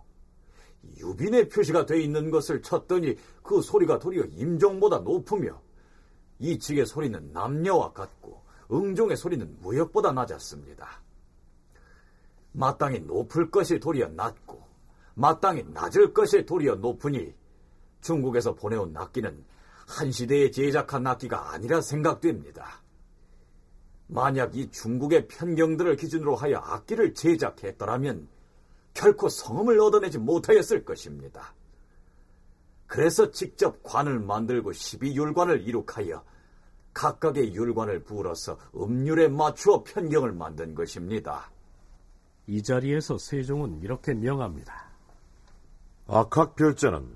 유빈의 0.98 1.48
표시가 1.48 1.86
돼 1.86 2.00
있는 2.00 2.30
것을 2.30 2.62
쳤더니 2.62 3.16
그 3.42 3.60
소리가 3.62 3.98
도리어 3.98 4.24
임종보다 4.24 4.98
높으며 4.98 5.60
이 6.38 6.58
측의 6.58 6.86
소리는 6.86 7.32
남녀와 7.32 7.92
같고 7.92 8.42
응종의 8.70 9.16
소리는 9.16 9.56
무역보다 9.60 10.12
낮았습니다. 10.12 11.02
마땅히 12.52 13.00
높을 13.00 13.50
것이 13.50 13.80
도리어 13.80 14.08
낮고 14.08 14.62
마땅히 15.14 15.64
낮을 15.68 16.12
것이 16.12 16.44
도리어 16.44 16.76
높으니 16.76 17.34
중국에서 18.00 18.54
보내온 18.54 18.96
악기는 18.96 19.44
한 19.86 20.12
시대에 20.12 20.50
제작한 20.50 21.06
악기가 21.06 21.50
아니라 21.50 21.80
생각됩니다. 21.80 22.82
만약 24.08 24.56
이 24.56 24.70
중국의 24.70 25.28
편경들을 25.28 25.96
기준으로 25.96 26.34
하여 26.34 26.58
악기를 26.58 27.14
제작했더라면 27.14 28.26
결코 28.94 29.28
성음을 29.28 29.78
얻어내지 29.78 30.18
못하였을 30.18 30.84
것입니다. 30.84 31.54
그래서 32.86 33.30
직접 33.30 33.82
관을 33.82 34.18
만들고 34.18 34.72
12율관을 34.72 35.66
이룩하여 35.66 36.24
각각의 36.94 37.54
율관을 37.54 38.02
부어서 38.02 38.58
음률에 38.74 39.28
맞추어 39.28 39.84
편경을 39.84 40.32
만든 40.32 40.74
것입니다. 40.74 41.50
이 42.46 42.62
자리에서 42.62 43.18
세종은 43.18 43.82
이렇게 43.82 44.14
명합니다. 44.14 44.88
악학별자는 46.06 47.06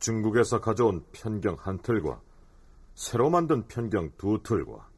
중국에서 0.00 0.60
가져온 0.60 1.04
편경 1.12 1.56
한 1.60 1.78
틀과 1.78 2.20
새로 2.96 3.30
만든 3.30 3.66
편경 3.68 4.10
두 4.18 4.42
틀과 4.42 4.89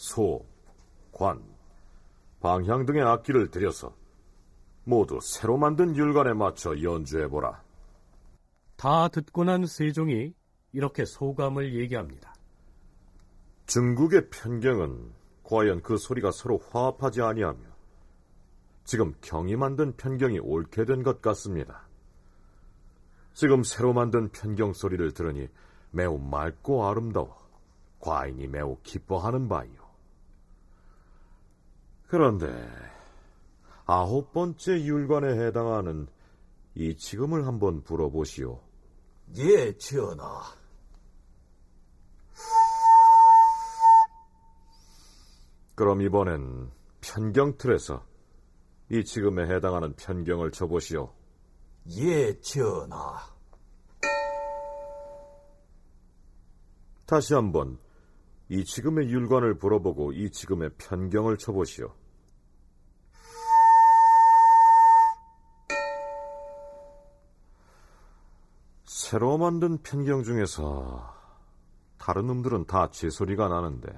소, 0.00 0.46
관, 1.12 1.44
방향 2.40 2.86
등의 2.86 3.02
악기를 3.02 3.50
들여서 3.50 3.94
모두 4.84 5.18
새로 5.20 5.58
만든 5.58 5.94
율관에 5.94 6.32
맞춰 6.32 6.80
연주해보라. 6.82 7.62
다 8.76 9.08
듣고 9.08 9.44
난 9.44 9.66
세종이 9.66 10.32
이렇게 10.72 11.04
소감을 11.04 11.74
얘기합니다. 11.74 12.34
중국의 13.66 14.30
편경은 14.30 15.12
과연 15.42 15.82
그 15.82 15.98
소리가 15.98 16.30
서로 16.30 16.58
화합하지 16.70 17.20
아니하며 17.20 17.60
지금 18.84 19.12
경이 19.20 19.56
만든 19.56 19.94
편경이 19.98 20.38
옳게 20.38 20.86
된 20.86 21.02
것 21.02 21.20
같습니다. 21.20 21.86
지금 23.34 23.62
새로 23.62 23.92
만든 23.92 24.30
편경 24.30 24.72
소리를 24.72 25.12
들으니 25.12 25.46
매우 25.90 26.16
맑고 26.18 26.88
아름다워 26.88 27.38
과인이 27.98 28.46
매우 28.46 28.78
기뻐하는 28.82 29.46
바이요. 29.46 29.79
그런데 32.10 32.68
아홉 33.86 34.32
번째 34.32 34.82
율관에 34.82 35.46
해당하는 35.46 36.08
이 36.74 36.96
지금을 36.96 37.46
한번 37.46 37.84
불어보시오. 37.84 38.60
예, 39.36 39.72
전하. 39.78 40.42
그럼 45.76 46.02
이번엔 46.02 46.72
편경 47.00 47.56
틀에서 47.56 48.04
이 48.90 49.04
지금에 49.04 49.44
해당하는 49.44 49.94
편경을 49.94 50.50
쳐보시오. 50.50 51.12
예, 51.96 52.40
전하. 52.40 53.20
다시 57.06 57.34
한번 57.34 57.78
이 58.48 58.64
지금의 58.64 59.10
율관을 59.10 59.58
불어보고 59.58 60.12
이 60.12 60.28
지금의 60.32 60.70
편경을 60.76 61.38
쳐보시오. 61.38 61.99
새로 69.10 69.38
만든 69.38 69.76
편경 69.82 70.22
중에서 70.22 71.12
다른 71.98 72.28
놈들은 72.28 72.66
다 72.66 72.92
제 72.92 73.10
소리가 73.10 73.48
나는데 73.48 73.88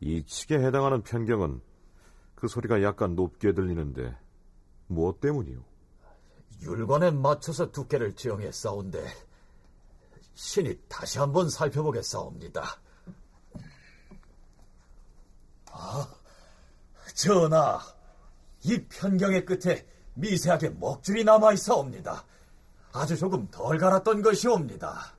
이 0.00 0.24
칙에 0.24 0.56
해당하는 0.56 1.02
편경은 1.02 1.60
그 2.34 2.48
소리가 2.48 2.82
약간 2.82 3.14
높게 3.14 3.52
들리는데 3.52 4.16
무엇 4.86 5.20
때문이오? 5.20 5.60
율관에 6.62 7.10
맞춰서 7.10 7.70
두께를 7.70 8.14
정했사온데 8.14 9.06
신이 10.32 10.78
다시 10.88 11.18
한번 11.18 11.50
살펴보겠사옵니다. 11.50 12.64
아, 15.72 16.08
전하, 17.14 17.80
이 18.62 18.82
편경의 18.88 19.44
끝에 19.44 19.86
미세하게 20.14 20.70
먹줄이 20.70 21.22
남아있사옵니다. 21.24 22.31
아주 22.92 23.16
조금 23.16 23.48
덜 23.50 23.78
갈았던 23.78 24.22
것이옵니다. 24.22 25.14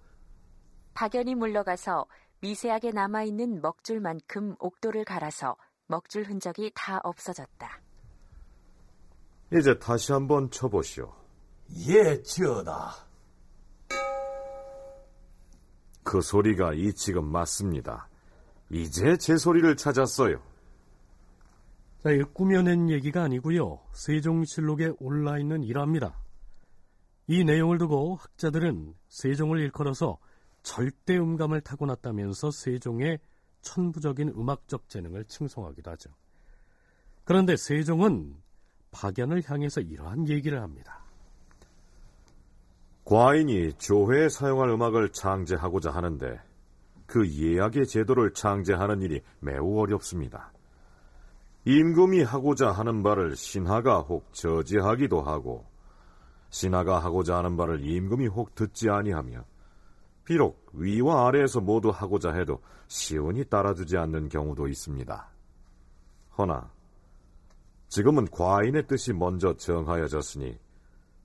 박연이 0.94 1.36
물러가서 1.36 2.06
미세하게 2.42 2.92
남아있는 2.92 3.62
먹줄만큼 3.62 4.56
옥도를 4.60 5.06
갈아서 5.06 5.56
먹줄 5.88 6.24
흔적이 6.24 6.72
다 6.76 7.00
없어졌다. 7.04 7.82
이제 9.52 9.78
다시 9.80 10.12
한번 10.12 10.50
쳐보시오. 10.50 11.14
예, 11.88 12.22
전하. 12.24 12.92
그 16.04 16.22
소리가 16.22 16.74
이 16.74 16.94
지금 16.94 17.26
맞습니다. 17.26 18.08
이제 18.70 19.18
제 19.18 19.38
소리를 19.38 19.76
찾았어요. 19.78 20.42
자, 22.04 22.12
이 22.12 22.22
꾸며낸 22.34 22.90
얘기가 22.90 23.24
아니고요. 23.24 23.80
세종실록에 23.94 24.94
올라 25.00 25.40
있는 25.40 25.64
일화입니다. 25.64 26.18
이 27.28 27.44
내용을 27.44 27.78
두고 27.78 28.16
학자들은 28.16 28.94
세종을 29.08 29.60
일컬어서 29.60 30.18
절대 30.62 31.18
음감을 31.18 31.62
타고났다면서 31.62 32.52
세종의 32.52 33.20
천부적인 33.62 34.30
음악적 34.30 34.90
재능을 34.90 35.26
칭송하기도 35.26 35.92
하죠. 35.92 36.10
그런데 37.24 37.56
세종은 37.56 38.36
박연을 38.92 39.42
향해서 39.46 39.82
이러한 39.82 40.28
얘기를 40.28 40.62
합니다. 40.62 41.04
과인이 43.06 43.74
조회에 43.74 44.30
사용할 44.30 44.70
음악을 44.70 45.10
창제하고자 45.10 45.92
하는데 45.92 46.40
그 47.06 47.30
예약의 47.30 47.88
제도를 47.88 48.34
창제하는 48.34 49.02
일이 49.02 49.22
매우 49.40 49.80
어렵습니다. 49.80 50.54
임금이 51.66 52.24
하고자 52.24 52.72
하는 52.72 53.04
바를 53.04 53.36
신하가 53.36 54.00
혹 54.00 54.34
저지하기도 54.34 55.22
하고 55.22 55.66
신하가 56.54 57.00
하고자 57.00 57.38
하는 57.38 57.58
바를 57.58 57.84
임금이 57.84 58.28
혹 58.28 58.54
듣지 58.54 58.88
아니하며 58.88 59.44
비록 60.24 60.70
위와 60.74 61.28
아래에서 61.28 61.60
모두 61.60 61.90
하고자 61.90 62.32
해도 62.32 62.62
시온이 62.88 63.46
따라주지 63.46 63.98
않는 63.98 64.30
경우도 64.30 64.68
있습니다. 64.68 65.30
허나 66.38 66.72
지금은 67.88 68.28
과인의 68.30 68.86
뜻이 68.86 69.14
먼저 69.14 69.58
정하여졌으니 69.58 70.60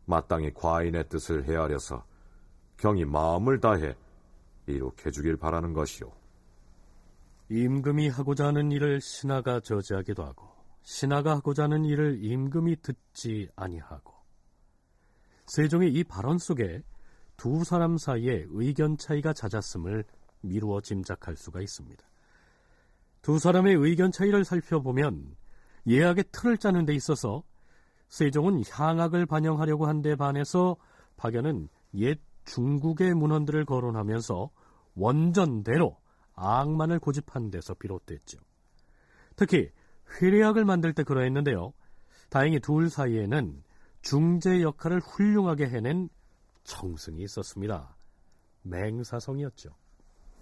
마땅히 0.07 0.51
과인의 0.55 1.11
뜻을 1.11 1.45
헤아려서 1.45 2.07
경이 2.79 3.05
마음을 3.05 3.61
다해 3.61 3.95
이룩해 4.67 5.11
주길 5.13 5.37
바라는 5.37 5.75
것이오. 5.75 6.11
임금이 7.51 8.09
하고자 8.09 8.47
하는 8.47 8.73
일을 8.73 9.03
신하가 9.03 9.61
저지하기도 9.61 10.25
하고 10.25 10.49
신하가 10.85 11.33
하고자 11.33 11.65
하는 11.65 11.85
일을 11.85 12.25
임금이 12.25 12.81
듣지 12.81 13.51
아니하고 13.57 14.18
세종의 15.49 15.93
이 15.93 16.05
발언 16.05 16.39
속에 16.39 16.83
두 17.37 17.65
사람 17.65 17.99
사이에 17.99 18.47
의견 18.51 18.97
차이가 18.97 19.33
잦았음을 19.33 20.05
미루어 20.43 20.81
짐작할 20.81 21.37
수가 21.37 21.61
있습니다. 21.61 22.05
두 23.23 23.39
사람의 23.39 23.75
의견 23.77 24.13
차이를 24.13 24.45
살펴보면 24.45 25.37
예약의 25.87 26.25
틀을 26.33 26.59
짜는 26.59 26.85
데 26.85 26.95
있어서 26.95 27.43
세종은 28.09 28.63
향악을 28.71 29.27
반영하려고 29.27 29.87
한 29.87 30.03
데 30.03 30.17
반해서 30.17 30.77
박연은 31.17 31.69
옛 31.95 32.21
중국의 32.45 33.15
문헌들을 33.15 33.65
거론하면서 33.65 34.51
원전대로 34.95 35.97
악만을 36.35 36.99
고집한 36.99 37.51
데서 37.51 37.75
비롯됐죠. 37.75 38.39
특히 39.37 39.71
회례악을 40.21 40.65
만들 40.65 40.93
때 40.95 41.03
그러했는데요. 41.03 41.73
다행히 42.31 42.61
둘 42.61 42.89
사이에는 42.89 43.63
중재 44.01 44.63
역할을 44.63 45.01
훌륭하게 45.01 45.69
해낸 45.69 46.09
청승이 46.65 47.23
있었습니다. 47.23 47.97
맹사성이었죠. 48.63 49.71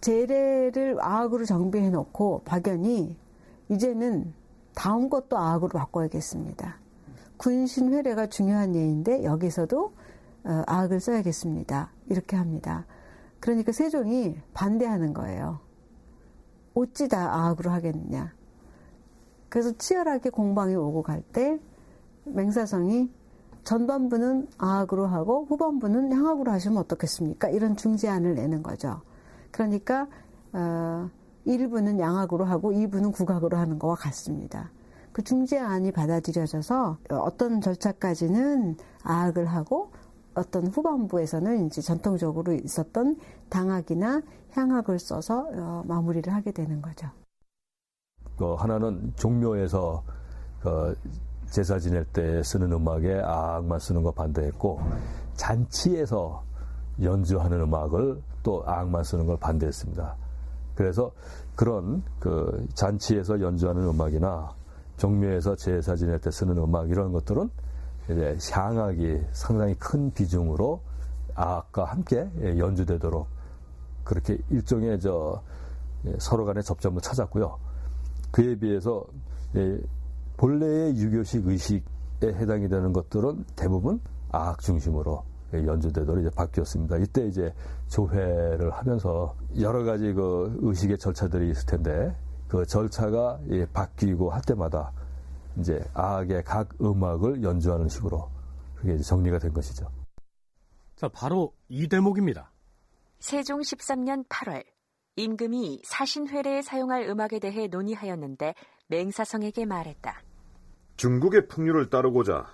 재래를 0.01 0.99
악으로 1.01 1.45
정비해 1.45 1.91
놓고 1.91 2.43
박연이 2.45 3.17
이제는 3.69 4.33
다음 4.75 5.09
것도 5.09 5.39
악으로 5.39 5.79
바꿔야겠습니다. 5.79 6.79
군신 7.39 7.93
회례가 7.93 8.27
중요한 8.27 8.75
예인데 8.75 9.25
여기서도 9.25 9.93
어, 10.45 10.63
악을 10.67 11.01
써야겠습니다. 11.01 11.91
이렇게 12.09 12.37
합니다. 12.37 12.87
그러니까 13.41 13.73
세종이 13.73 14.39
반대하는 14.55 15.13
거예요. 15.13 15.61
어찌 16.75 17.09
다 17.09 17.47
악으로 17.47 17.71
하겠느냐. 17.71 18.35
그래서 19.49 19.73
치열하게 19.77 20.31
공방이 20.31 20.75
오고 20.75 21.03
갈 21.03 21.23
때 21.33 21.59
맹사성이 22.25 23.11
전반부는 23.67 24.47
악으로 24.59 25.07
하고 25.07 25.45
후반부는 25.49 26.13
향악으로 26.13 26.53
하시면 26.53 26.79
어떻겠습니까? 26.79 27.49
이런 27.49 27.77
중재안을 27.77 28.37
내는 28.37 28.63
거죠. 28.63 29.03
그러니까 29.51 30.07
어, 30.53 31.11
1부는 31.47 31.99
양악으로 31.99 32.45
하고 32.45 32.71
2부는 32.71 33.13
국악으로 33.13 33.57
하는 33.57 33.79
것과 33.79 33.97
같습니다. 33.97 34.71
그 35.13 35.23
중재안이 35.23 35.91
받아들여져서 35.91 36.99
어떤 37.11 37.61
절차까지는 37.61 38.77
악을 39.03 39.47
하고 39.47 39.91
어떤 40.35 40.69
후반부에서는 40.69 41.67
이제 41.67 41.81
전통적으로 41.81 42.53
있었던 42.53 43.17
당악이나 43.49 44.23
향악을 44.53 45.01
써서 45.01 45.49
어, 45.53 45.83
마무리를 45.87 46.33
하게 46.33 46.53
되는 46.53 46.81
거죠. 46.81 47.09
그 48.37 48.55
하나는 48.55 49.13
종묘에서 49.17 50.05
그 50.61 50.95
제사 51.51 51.79
지낼 51.79 52.05
때 52.05 52.43
쓰는 52.43 52.73
음악에 52.73 53.21
악만 53.21 53.79
쓰는 53.79 54.03
거 54.03 54.11
반대했고 54.11 54.81
잔치에서 55.35 56.45
연주하는 57.03 57.61
음악을 57.63 58.23
또 58.43 58.63
악만 58.67 59.05
쓰는 59.05 59.27
걸 59.27 59.37
반대했습니다. 59.39 60.17
그래서 60.75 61.13
그런 61.55 62.03
그 62.19 62.67
잔치에서 62.75 63.41
연주하는 63.41 63.83
음악이나 63.89 64.55
종묘에서 64.99 65.57
제사 65.57 65.97
지낼 65.97 66.21
때 66.21 66.31
쓰는 66.31 66.57
음악 66.59 66.91
이런 66.91 67.13
것들은 67.13 67.51
이제 68.05 68.39
향악이 68.53 69.21
상당히 69.33 69.75
큰 69.75 70.13
비중으로 70.13 70.81
악과 71.35 71.85
함께 71.85 72.31
연주되도록 72.59 73.27
그렇게 74.05 74.39
일종의 74.51 75.01
저 75.01 75.43
서로 76.19 76.45
간의 76.45 76.63
접점을 76.63 77.01
찾았고요. 77.01 77.59
그에 78.31 78.57
비해서 78.59 79.05
본래의 80.37 80.97
유교식 80.97 81.47
의식에 81.47 81.85
해당이 82.23 82.69
되는 82.69 82.93
것들은 82.93 83.45
대부분 83.57 84.01
악 84.31 84.61
중심으로 84.61 85.25
연주되도록 85.53 86.21
이제 86.21 86.31
바뀌었습니다. 86.35 86.99
이때 86.99 87.27
이제 87.27 87.55
조회를 87.89 88.71
하면서 88.71 89.35
여러 89.61 89.85
가지 89.85 90.13
그 90.13 90.59
의식의 90.61 90.99
절차들이 90.99 91.51
있을 91.51 91.67
텐데 91.67 92.15
그 92.49 92.67
절차가 92.67 93.41
바뀌고 93.73 94.31
할 94.31 94.43
때마다 94.43 94.93
이제 95.59 95.83
악의 95.95 96.45
각 96.45 96.69
음악을 96.81 97.43
연주하는 97.43 97.89
식으로 97.89 98.29
그게 98.77 98.97
정리가 98.99 99.39
된 99.39 99.53
것이죠. 99.53 99.87
자, 100.97 101.09
바로 101.09 101.55
이 101.69 101.89
대목입니다. 101.89 102.53
세종 103.19 103.61
13년 103.61 104.27
8월 104.29 104.65
임금이 105.17 105.83
사신회례에 105.85 106.61
사용할 106.61 107.09
음악에 107.09 107.39
대해 107.39 107.69
논의하였는데 107.69 108.55
맹사성에게 108.89 109.65
말했다. 109.65 110.23
중국의 110.97 111.49
풍류를 111.49 111.91
따르고자 111.91 112.51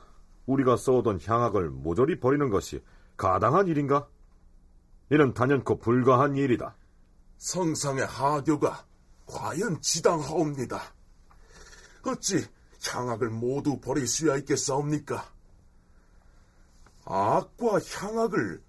우리가 0.46 0.76
써오던 0.76 1.20
향악을 1.24 1.70
모조리 1.70 2.18
버리는 2.18 2.48
것이 2.50 2.82
가당한 3.16 3.68
일인가? 3.68 4.08
이는 5.10 5.34
단연코 5.34 5.78
불가한 5.78 6.36
일이다. 6.36 6.74
성상의 7.38 8.06
하교가 8.06 8.84
과연 9.26 9.80
지당하옵니다. 9.80 10.80
어찌 12.04 12.44
향악을 12.84 13.30
모두 13.30 13.78
버릴 13.80 14.06
수야 14.06 14.36
있겠사옵니까? 14.36 15.30
악과 17.04 17.80
향악을 17.80 18.62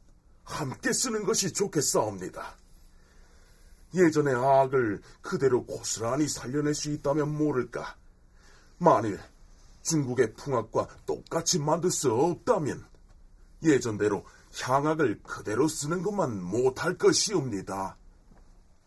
함께 0.43 0.93
쓰는 0.93 1.23
것이 1.23 1.53
좋겠사옵니다. 1.53 2.57
예전의 3.95 4.35
악을 4.35 5.01
그대로 5.21 5.65
고스란히 5.65 6.27
살려낼 6.27 6.73
수 6.73 6.91
있다면 6.91 7.35
모를까. 7.35 7.95
만일 8.77 9.19
중국의 9.83 10.33
풍악과 10.33 10.87
똑같이 11.05 11.59
만들 11.59 11.91
수 11.91 12.11
없다면 12.11 12.83
예전대로 13.63 14.25
향악을 14.61 15.21
그대로 15.23 15.67
쓰는 15.67 16.01
것만 16.01 16.41
못할 16.41 16.97
것이옵니다. 16.97 17.97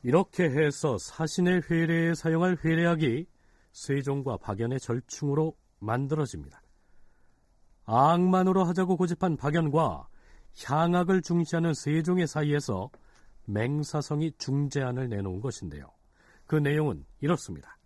이렇게 0.03 0.45
해서 0.45 0.99
사신의 0.99 1.63
회례에 1.71 2.15
사용할 2.15 2.59
회례악이 2.65 3.27
세종과 3.73 4.39
박연의 4.39 4.81
절충으로 4.81 5.57
만들어집니다. 5.79 6.63
악만으로 7.85 8.65
하자고 8.65 8.97
고집한 8.97 9.37
박연과 9.37 10.09
향악을 10.65 11.23
중시하는 11.23 11.75
세종의 11.75 12.27
사이에서 12.27 12.91
맹사성이 13.45 14.33
중재안을 14.39 15.09
내놓은 15.09 15.41
것인데요. 15.41 15.93
그 16.47 16.57
내용은 16.57 17.05
이렇습니다. 17.21 17.77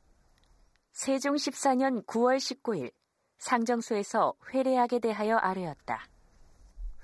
세종 0.93 1.35
14년 1.35 2.05
9월 2.07 2.37
19일 2.37 2.93
상정소에서 3.41 4.34
회례악에 4.53 5.01
대하여 5.01 5.36
아뢰었다. 5.36 6.05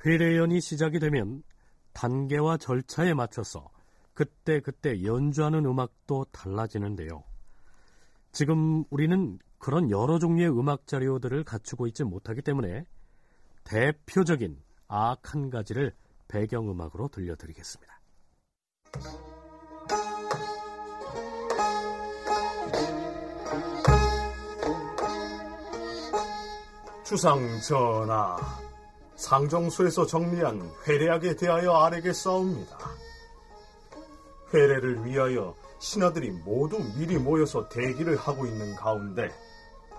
회례연이 0.04 0.60
시작이 0.60 0.98
되면 1.00 1.42
단계와 1.92 2.58
절차에 2.58 3.14
맞춰서 3.14 3.68
그때그때 4.14 4.60
그때 4.60 5.04
연주하는 5.04 5.64
음악도 5.64 6.26
달라지는데요. 6.32 7.24
지금 8.32 8.84
우리는 8.90 9.38
그런 9.58 9.90
여러 9.90 10.18
종류의 10.18 10.50
음악 10.50 10.86
자료들을 10.86 11.42
갖추고 11.44 11.86
있지 11.88 12.04
못하기 12.04 12.42
때문에 12.42 12.84
대표적인 13.64 14.62
악한 14.88 15.50
가지를 15.50 15.94
배경음악으로 16.28 17.08
들려드리겠습니다. 17.08 18.00
주상 27.06 27.60
전하, 27.60 28.36
상정소에서 29.14 30.06
정리한 30.06 30.68
회례학에 30.88 31.36
대하여 31.36 31.72
아래게 31.74 32.12
싸웁니다. 32.12 32.76
회례를 34.52 35.04
위하여 35.04 35.54
신하들이 35.78 36.32
모두 36.44 36.80
미리 36.98 37.16
모여서 37.16 37.68
대기를 37.68 38.16
하고 38.16 38.44
있는 38.44 38.74
가운데 38.74 39.30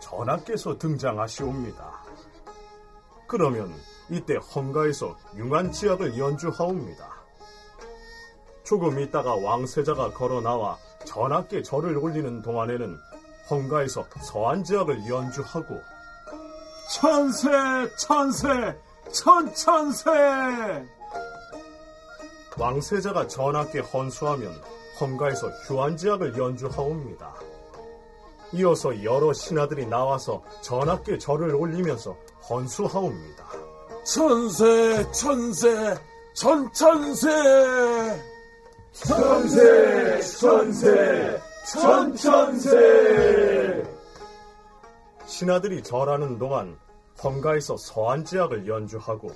전하께서 0.01 0.77
등장하시옵니다. 0.77 2.03
그러면 3.25 3.73
이때 4.09 4.35
헝가에서 4.35 5.17
융안치악을 5.37 6.17
연주하옵니다. 6.17 7.09
조금 8.65 8.99
있다가 8.99 9.33
왕세자가 9.33 10.11
걸어 10.11 10.41
나와 10.41 10.77
전하께 11.05 11.63
절을 11.63 11.97
올리는 11.97 12.41
동안에는 12.41 12.97
헝가에서 13.49 14.05
서안지악을 14.23 15.07
연주하고 15.07 15.79
천세 16.89 17.49
천세 17.97 18.47
천천세 19.11 20.09
왕세자가 22.57 23.27
전하께 23.27 23.79
헌수하면 23.79 24.53
헝가에서 24.99 25.49
휴안지악을 25.49 26.37
연주하옵니다. 26.37 27.35
이어서 28.53 29.03
여러 29.03 29.33
신하들이 29.33 29.85
나와서 29.85 30.41
전하께 30.61 31.19
절을 31.19 31.53
올리면서 31.53 32.17
헌수하옵니다. 32.49 33.45
천세 34.05 35.11
천세 35.11 35.95
천천세 36.33 37.27
천세 38.93 40.21
천세 40.21 41.41
천천세 41.65 43.96
신하들이 45.27 45.83
절하는 45.83 46.37
동안 46.37 46.79
헝가에서 47.21 47.75
서안지악을 47.75 48.65
연주하고 48.65 49.29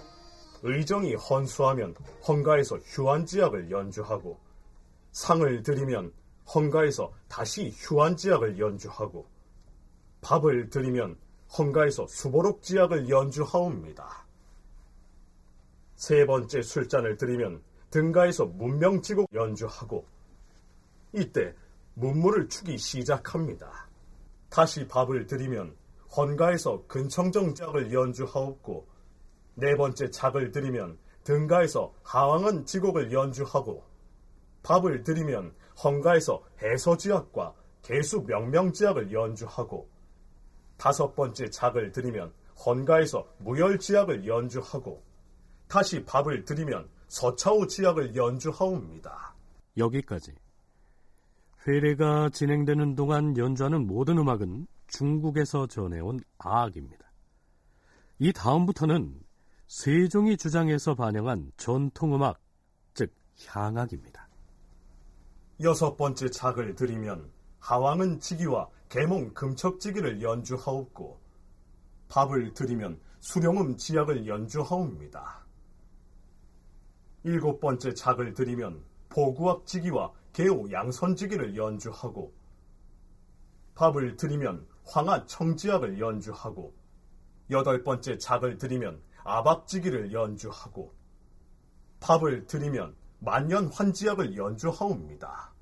의정이 0.64 1.16
헌수하면 1.16 1.94
헝가에서 2.26 2.78
휴안지악을 2.78 3.70
연주하고 3.70 4.40
상을 5.12 5.64
드리면 5.64 6.14
헝가에서 6.56 7.12
다시 7.28 7.72
휴안지악을 7.76 8.58
연주하고 8.58 9.28
밥을 10.22 10.70
드리면 10.70 11.18
헝가에서 11.58 12.08
수보록지악을 12.08 13.10
연주하옵니다. 13.10 14.26
세 15.96 16.26
번째 16.26 16.62
술잔을 16.62 17.18
드리면 17.18 17.62
등가에서 17.90 18.46
문명지곡 18.46 19.28
연주하고 19.34 20.06
이때 21.12 21.54
문물을 21.96 22.48
추기 22.48 22.78
시작합니다. 22.78 23.90
다시 24.50 24.88
밥을 24.88 25.28
드리면 25.28 25.81
헌가에서 26.16 26.86
근청정작을 26.88 27.94
연주하옵고 27.94 28.88
네 29.56 29.76
번째 29.76 30.10
작을 30.10 30.52
드리면 30.52 30.98
등가에서 31.24 31.94
하왕은 32.04 32.66
지곡을 32.66 33.12
연주하고 33.12 33.84
밥을 34.64 35.04
드리면 35.04 35.54
헌가에서 35.84 36.44
해서지악과 36.62 37.54
개수 37.82 38.22
명명지악을 38.22 39.12
연주하고 39.12 39.90
다섯 40.78 41.16
번째 41.16 41.50
작을 41.50 41.92
드리면 41.92 42.34
헌가에서 42.66 43.28
무열지악을 43.40 44.28
연주하고 44.28 45.04
다시 45.68 46.04
밥을 46.04 46.46
드리면 46.46 46.90
서차후 47.08 47.68
지악을 47.68 48.16
연주하옵니다. 48.16 49.36
여기까지. 49.78 50.34
회례가 51.68 52.30
진행되는 52.30 52.96
동안 52.96 53.38
연주하는 53.38 53.86
모든 53.86 54.18
음악은 54.18 54.68
중국에서 54.92 55.68
전해온 55.68 56.20
아악입니다. 56.38 57.12
이 58.20 58.32
다음부터는 58.32 59.20
세종이 59.68 60.38
주장해서 60.38 60.96
반영한 60.96 61.52
전통음악, 61.58 62.40
즉 62.94 63.14
향악입니다. 63.48 64.28
여섯 65.62 65.96
번째 65.96 66.30
작을 66.30 66.76
드리면 66.76 67.32
하왕은 67.60 68.20
지기와 68.20 68.70
계몽 68.90 69.34
금척지기를 69.34 70.22
연주하옵고 70.22 71.20
밥을 72.10 72.54
드리면 72.54 73.00
수령음 73.22 73.78
지약을 73.78 74.28
연주하옵니다. 74.28 75.46
일곱 77.24 77.60
번째 77.60 77.94
작을 77.94 78.34
드리면 78.34 78.84
보구악 79.10 79.66
지기와 79.66 80.12
개호 80.34 80.72
양선지기를 80.72 81.56
연주하고 81.56 82.34
밥을 83.76 84.18
드리면 84.18 84.68
황하 84.92 85.26
청지악을 85.26 86.02
연주하고 86.02 86.76
여덟 87.50 87.82
번째 87.82 88.18
작을 88.18 88.58
드리면 88.58 89.02
아박지기를 89.24 90.12
연주하고 90.12 90.94
밥을 92.02 92.46
드리면 92.46 92.94
만년 93.20 93.68
환지악을 93.68 94.36
연주하옵니다. 94.36 95.54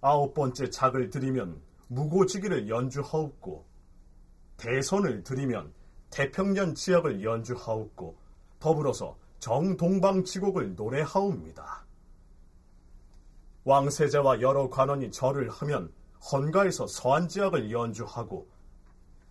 아홉 0.00 0.32
번째 0.32 0.70
작을 0.70 1.10
드리면 1.10 1.60
무고지기를 1.88 2.68
연주하옵고 2.68 3.66
대선을 4.56 5.24
드리면 5.24 5.72
태평년 6.10 6.76
지악을 6.76 7.24
연주하옵고 7.24 8.16
더불어서 8.60 9.18
정동방치곡을 9.40 10.76
노래하옵니다. 10.76 11.84
왕세자와 13.64 14.40
여러 14.40 14.70
관원이 14.70 15.10
절을 15.10 15.50
하면 15.50 15.92
헌가에서 16.32 16.86
서안지악을 16.86 17.70
연주하고 17.70 18.46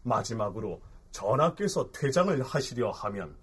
마지막으로 0.04 0.82
전하께서 1.12 1.92
퇴장을 1.92 2.42
하시려 2.42 2.92
하면 2.92 3.36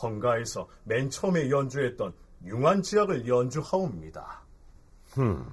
헌가에서 0.00 0.68
맨 0.84 1.10
처음에 1.10 1.50
연주했던 1.50 2.12
융안지악을 2.44 3.26
연주하옵니다. 3.26 4.42
흠, 5.12 5.44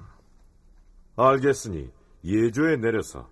알겠으니 1.16 1.92
예조에 2.24 2.78
내려서 2.78 3.30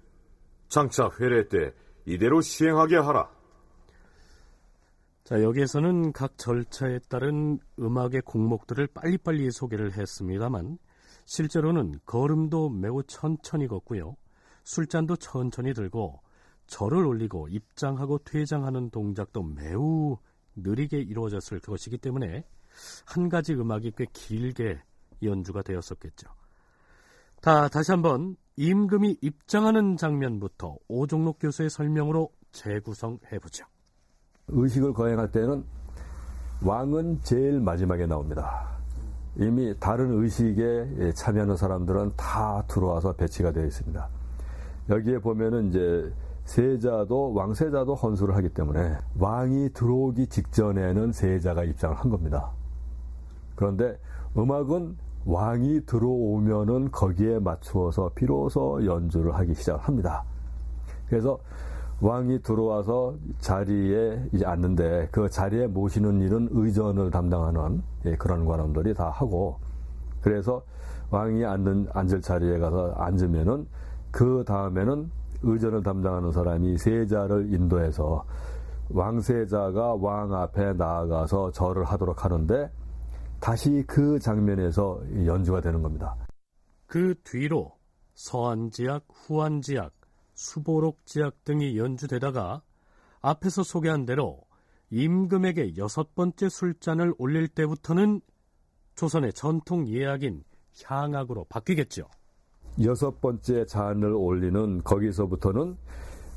장차 0.69 1.09
회례 1.19 1.47
때 1.47 1.73
이대로 2.05 2.41
시행하게 2.41 2.97
하라. 2.97 3.29
자, 5.23 5.41
여기에서는 5.41 6.11
각 6.11 6.37
절차에 6.37 6.99
따른 7.07 7.59
음악의 7.79 8.21
곡목들을 8.25 8.87
빨리빨리 8.87 9.51
소개를 9.51 9.93
했습니다만 9.93 10.77
실제로는 11.25 11.99
걸음도 12.05 12.69
매우 12.69 13.03
천천히 13.03 13.67
걷고요. 13.67 14.15
술잔도 14.63 15.17
천천히 15.17 15.73
들고 15.73 16.21
절을 16.67 17.05
올리고 17.05 17.49
입장하고 17.49 18.19
퇴장하는 18.19 18.89
동작도 18.89 19.43
매우 19.43 20.17
느리게 20.55 20.99
이루어졌을 20.99 21.59
것이기 21.59 21.97
때문에 21.97 22.45
한 23.05 23.29
가지 23.29 23.53
음악이 23.53 23.93
꽤 23.97 24.05
길게 24.11 24.81
연주가 25.21 25.61
되었었겠죠. 25.61 26.29
다 27.41 27.67
다시 27.67 27.91
한번 27.91 28.37
임금이 28.55 29.17
입장하는 29.21 29.97
장면부터 29.97 30.77
오종록 30.87 31.39
교수의 31.39 31.69
설명으로 31.69 32.31
재구성해 32.51 33.39
보죠. 33.41 33.65
의식을 34.47 34.93
거행할 34.93 35.31
때는 35.31 35.63
왕은 36.63 37.21
제일 37.23 37.59
마지막에 37.59 38.05
나옵니다. 38.05 38.72
이미 39.35 39.73
다른 39.79 40.21
의식에 40.21 41.13
참여하는 41.15 41.55
사람들은 41.57 42.13
다 42.15 42.63
들어와서 42.67 43.13
배치가 43.13 43.51
되어 43.51 43.65
있습니다. 43.65 44.07
여기에 44.89 45.19
보면은 45.19 45.69
이제 45.69 46.11
세자도 46.45 47.33
왕세자도 47.33 47.95
헌수를 47.95 48.35
하기 48.35 48.49
때문에 48.49 48.97
왕이 49.17 49.69
들어오기 49.73 50.27
직전에는 50.27 51.11
세자가 51.13 51.63
입장을 51.63 51.95
한 51.95 52.09
겁니다. 52.09 52.51
그런데 53.55 53.97
음악은 54.37 54.97
왕이 55.25 55.85
들어오면은 55.85 56.91
거기에 56.91 57.39
맞추어서 57.39 58.11
비로소 58.13 58.85
연주를 58.85 59.33
하기 59.35 59.53
시작합니다. 59.55 60.25
그래서 61.07 61.39
왕이 62.01 62.41
들어와서 62.41 63.15
자리에 63.39 64.29
이제 64.33 64.45
앉는데 64.45 65.09
그 65.11 65.29
자리에 65.29 65.67
모시는 65.67 66.21
일은 66.21 66.49
의전을 66.51 67.11
담당하는 67.11 67.81
예, 68.05 68.15
그런 68.15 68.45
관원들이 68.45 68.93
다 68.93 69.09
하고 69.09 69.57
그래서 70.21 70.63
왕이 71.11 71.45
앉는 71.45 71.87
앉을 71.93 72.21
자리에 72.21 72.57
가서 72.59 72.93
앉으면은 72.97 73.67
그 74.11 74.43
다음에는 74.45 75.09
의전을 75.43 75.83
담당하는 75.83 76.31
사람이 76.31 76.77
세자를 76.77 77.53
인도해서 77.53 78.25
왕세자가 78.89 79.95
왕 79.95 80.33
앞에 80.33 80.73
나아가서 80.73 81.51
절을 81.51 81.83
하도록 81.85 82.23
하는데 82.23 82.69
다시 83.39 83.83
그 83.87 84.19
장면에서 84.19 85.01
연주가 85.25 85.61
되는 85.61 85.81
겁니다. 85.81 86.15
그 86.85 87.15
뒤로 87.23 87.73
서안지약, 88.13 89.03
후안지약, 89.11 89.91
수보록지약 90.33 91.43
등이 91.43 91.77
연주되다가 91.77 92.61
앞에서 93.21 93.63
소개한 93.63 94.05
대로 94.05 94.41
임금에게 94.89 95.77
여섯 95.77 96.13
번째 96.13 96.49
술잔을 96.49 97.13
올릴 97.17 97.47
때부터는 97.47 98.21
조선의 98.95 99.33
전통 99.33 99.87
예약인 99.87 100.43
향악으로 100.83 101.45
바뀌겠죠. 101.45 102.07
여섯 102.83 103.21
번째 103.21 103.65
잔을 103.65 104.13
올리는 104.13 104.83
거기서부터는 104.83 105.77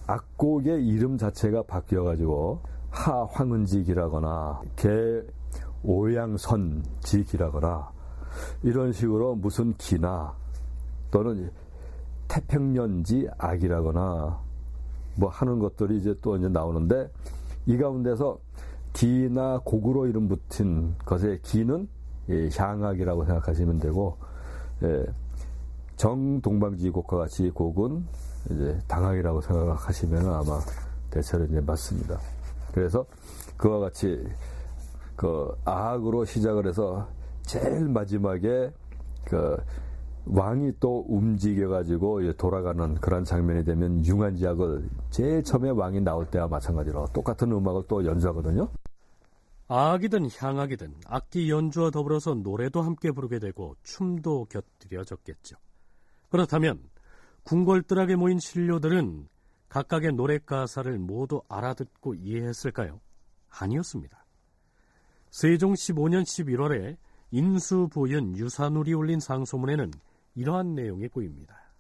악곡의 0.07 0.87
이름 0.87 1.19
자체가 1.19 1.65
바뀌어가지고 1.65 2.63
하황은직이라거나 2.91 4.63
개 4.77 5.23
오양선직이라거나 5.83 7.91
이런 8.63 8.93
식으로 8.93 9.35
무슨 9.35 9.75
기나 9.75 10.37
또는 11.11 11.51
태평년지 12.29 13.29
악이라거나 13.39 14.41
뭐 15.17 15.29
하는 15.31 15.59
것들이 15.59 15.99
이제 15.99 16.15
또 16.23 16.37
이제 16.37 16.49
나오는데 16.49 17.11
이 17.67 17.77
가운데서 17.77 18.39
기나 18.93 19.61
곡으로 19.65 20.07
이름 20.07 20.29
붙인 20.29 20.95
것의 21.05 21.41
기는 21.43 21.89
예, 22.29 22.49
향악이라고 22.57 23.25
생각하시면 23.25 23.79
되고 23.79 24.17
예, 24.83 25.07
정동방지 25.97 26.91
곡과 26.91 27.19
같이 27.19 27.51
곡은 27.51 28.05
이제 28.51 28.79
당악이라고 28.87 29.41
생각하시면 29.41 30.27
아마 30.27 30.61
대체로 31.11 31.45
이제 31.45 31.61
맞습니다. 31.61 32.19
그래서 32.73 33.07
그와 33.57 33.79
같이 33.81 34.27
그 35.17 35.55
아악으로 35.65 36.25
시작을 36.25 36.67
해서 36.67 37.09
제일 37.43 37.89
마지막에 37.89 38.71
그 39.25 39.57
왕이 40.27 40.73
또 40.81 41.05
움직여가지고 41.09 42.33
돌아가는 42.33 42.95
그런 42.97 43.25
장면이 43.25 43.65
되면 43.65 44.05
융한지악을 44.05 44.89
제일 45.11 45.43
처음에 45.43 45.71
왕이 45.71 46.01
나올 46.01 46.27
때와 46.27 46.49
마찬가지로 46.49 47.07
똑같은 47.13 47.53
음악을 47.53 47.85
또 47.89 48.05
연주하거든요. 48.05 48.69
악이든 49.69 50.29
향악이든 50.37 50.95
악기 51.07 51.51
연주와 51.51 51.91
더불어서 51.91 52.35
노래도 52.35 52.83
함께 52.83 53.11
부르게 53.11 53.39
되고 53.39 53.75
춤도 53.83 54.47
곁들여졌겠죠. 54.51 55.57
그렇다면 56.29 56.81
궁궐들에게 57.45 58.17
모인 58.17 58.39
신료들은 58.39 59.29
각각의 59.69 60.13
노래 60.13 60.39
가사를 60.39 60.99
모두 60.99 61.43
알아듣고 61.49 62.15
이해했을까요? 62.15 63.01
아니었습니다. 63.49 64.25
세종 65.31 65.75
15년 65.75 66.23
11월에 66.23 66.97
인수부윤 67.31 68.37
유산울이 68.37 68.95
올린 68.95 69.21
상소문에는 69.21 69.91
이러한 70.37 70.75
내용이 70.75 71.09
보입니다. 71.09 71.73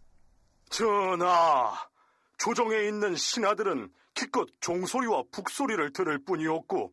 전하, 0.70 1.72
조정에 2.38 2.88
있는 2.88 3.14
신하들은 3.14 3.92
기껏 4.14 4.48
종소리와 4.61 5.24
북소리를 5.30 5.92
들을 5.92 6.18
뿐이었고 6.24 6.92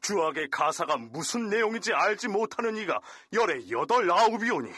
주악의 0.00 0.48
가사가 0.50 0.96
무슨 0.96 1.48
내용인지 1.48 1.92
알지 1.92 2.28
못하는 2.28 2.76
이가 2.76 3.00
열에 3.32 3.68
여덟 3.70 4.10
아홉이오니 4.10 4.70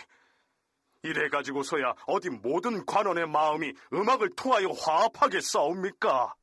이래가지고서야 1.02 1.94
어디 2.06 2.30
모든 2.30 2.84
관원의 2.86 3.28
마음이 3.28 3.72
음악을 3.92 4.30
통하여 4.34 4.68
화합하게 4.68 5.40
싸웁니까? 5.40 6.34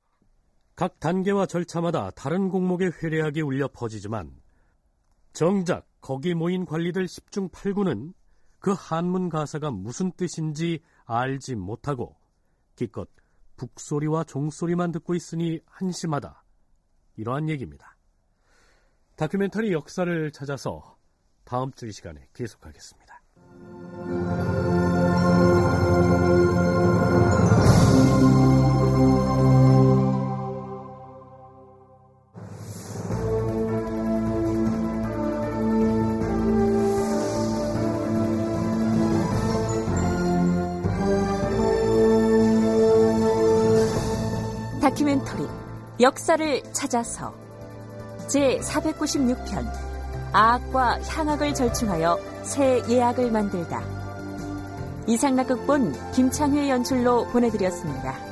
각 0.76 1.00
단계와 1.00 1.48
절차마다 1.48 2.12
다른 2.12 2.50
공목의 2.50 2.92
회례악이 3.02 3.42
울려 3.42 3.68
퍼지지만 3.68 4.32
정작 5.34 5.88
거기 6.02 6.34
모인 6.34 6.66
관리들 6.66 7.06
10중 7.06 7.52
8구는 7.52 8.14
그 8.66 8.74
한문 8.76 9.30
가사가 9.30 9.70
무슨 9.70 10.12
뜻인지 10.14 10.80
알지 11.06 11.54
못하고 11.54 12.16
기껏 12.76 13.08
북소리와 13.58 14.24
종소리만 14.24 14.92
듣고 14.92 15.14
있으니 15.14 15.60
한심하다. 15.68 16.44
이러한 17.16 17.48
얘기입니다. 17.48 17.96
다큐멘터리 19.18 19.72
역사를 19.72 20.32
찾아서 20.32 20.98
다음 21.44 21.74
주 21.74 21.86
이 21.86 21.92
시간에 21.92 22.28
계속하겠습니다. 22.34 23.05
역사를 46.06 46.62
찾아서 46.72 47.34
제 48.28 48.60
496편 48.60 49.66
아악과 50.34 51.02
향악을 51.02 51.56
절충하여 51.56 52.20
새 52.44 52.84
예악을 52.88 53.32
만들다 53.32 53.82
이상락 55.08 55.48
극본 55.48 56.12
김창회 56.12 56.70
연출로 56.70 57.26
보내드렸습니다. 57.30 58.25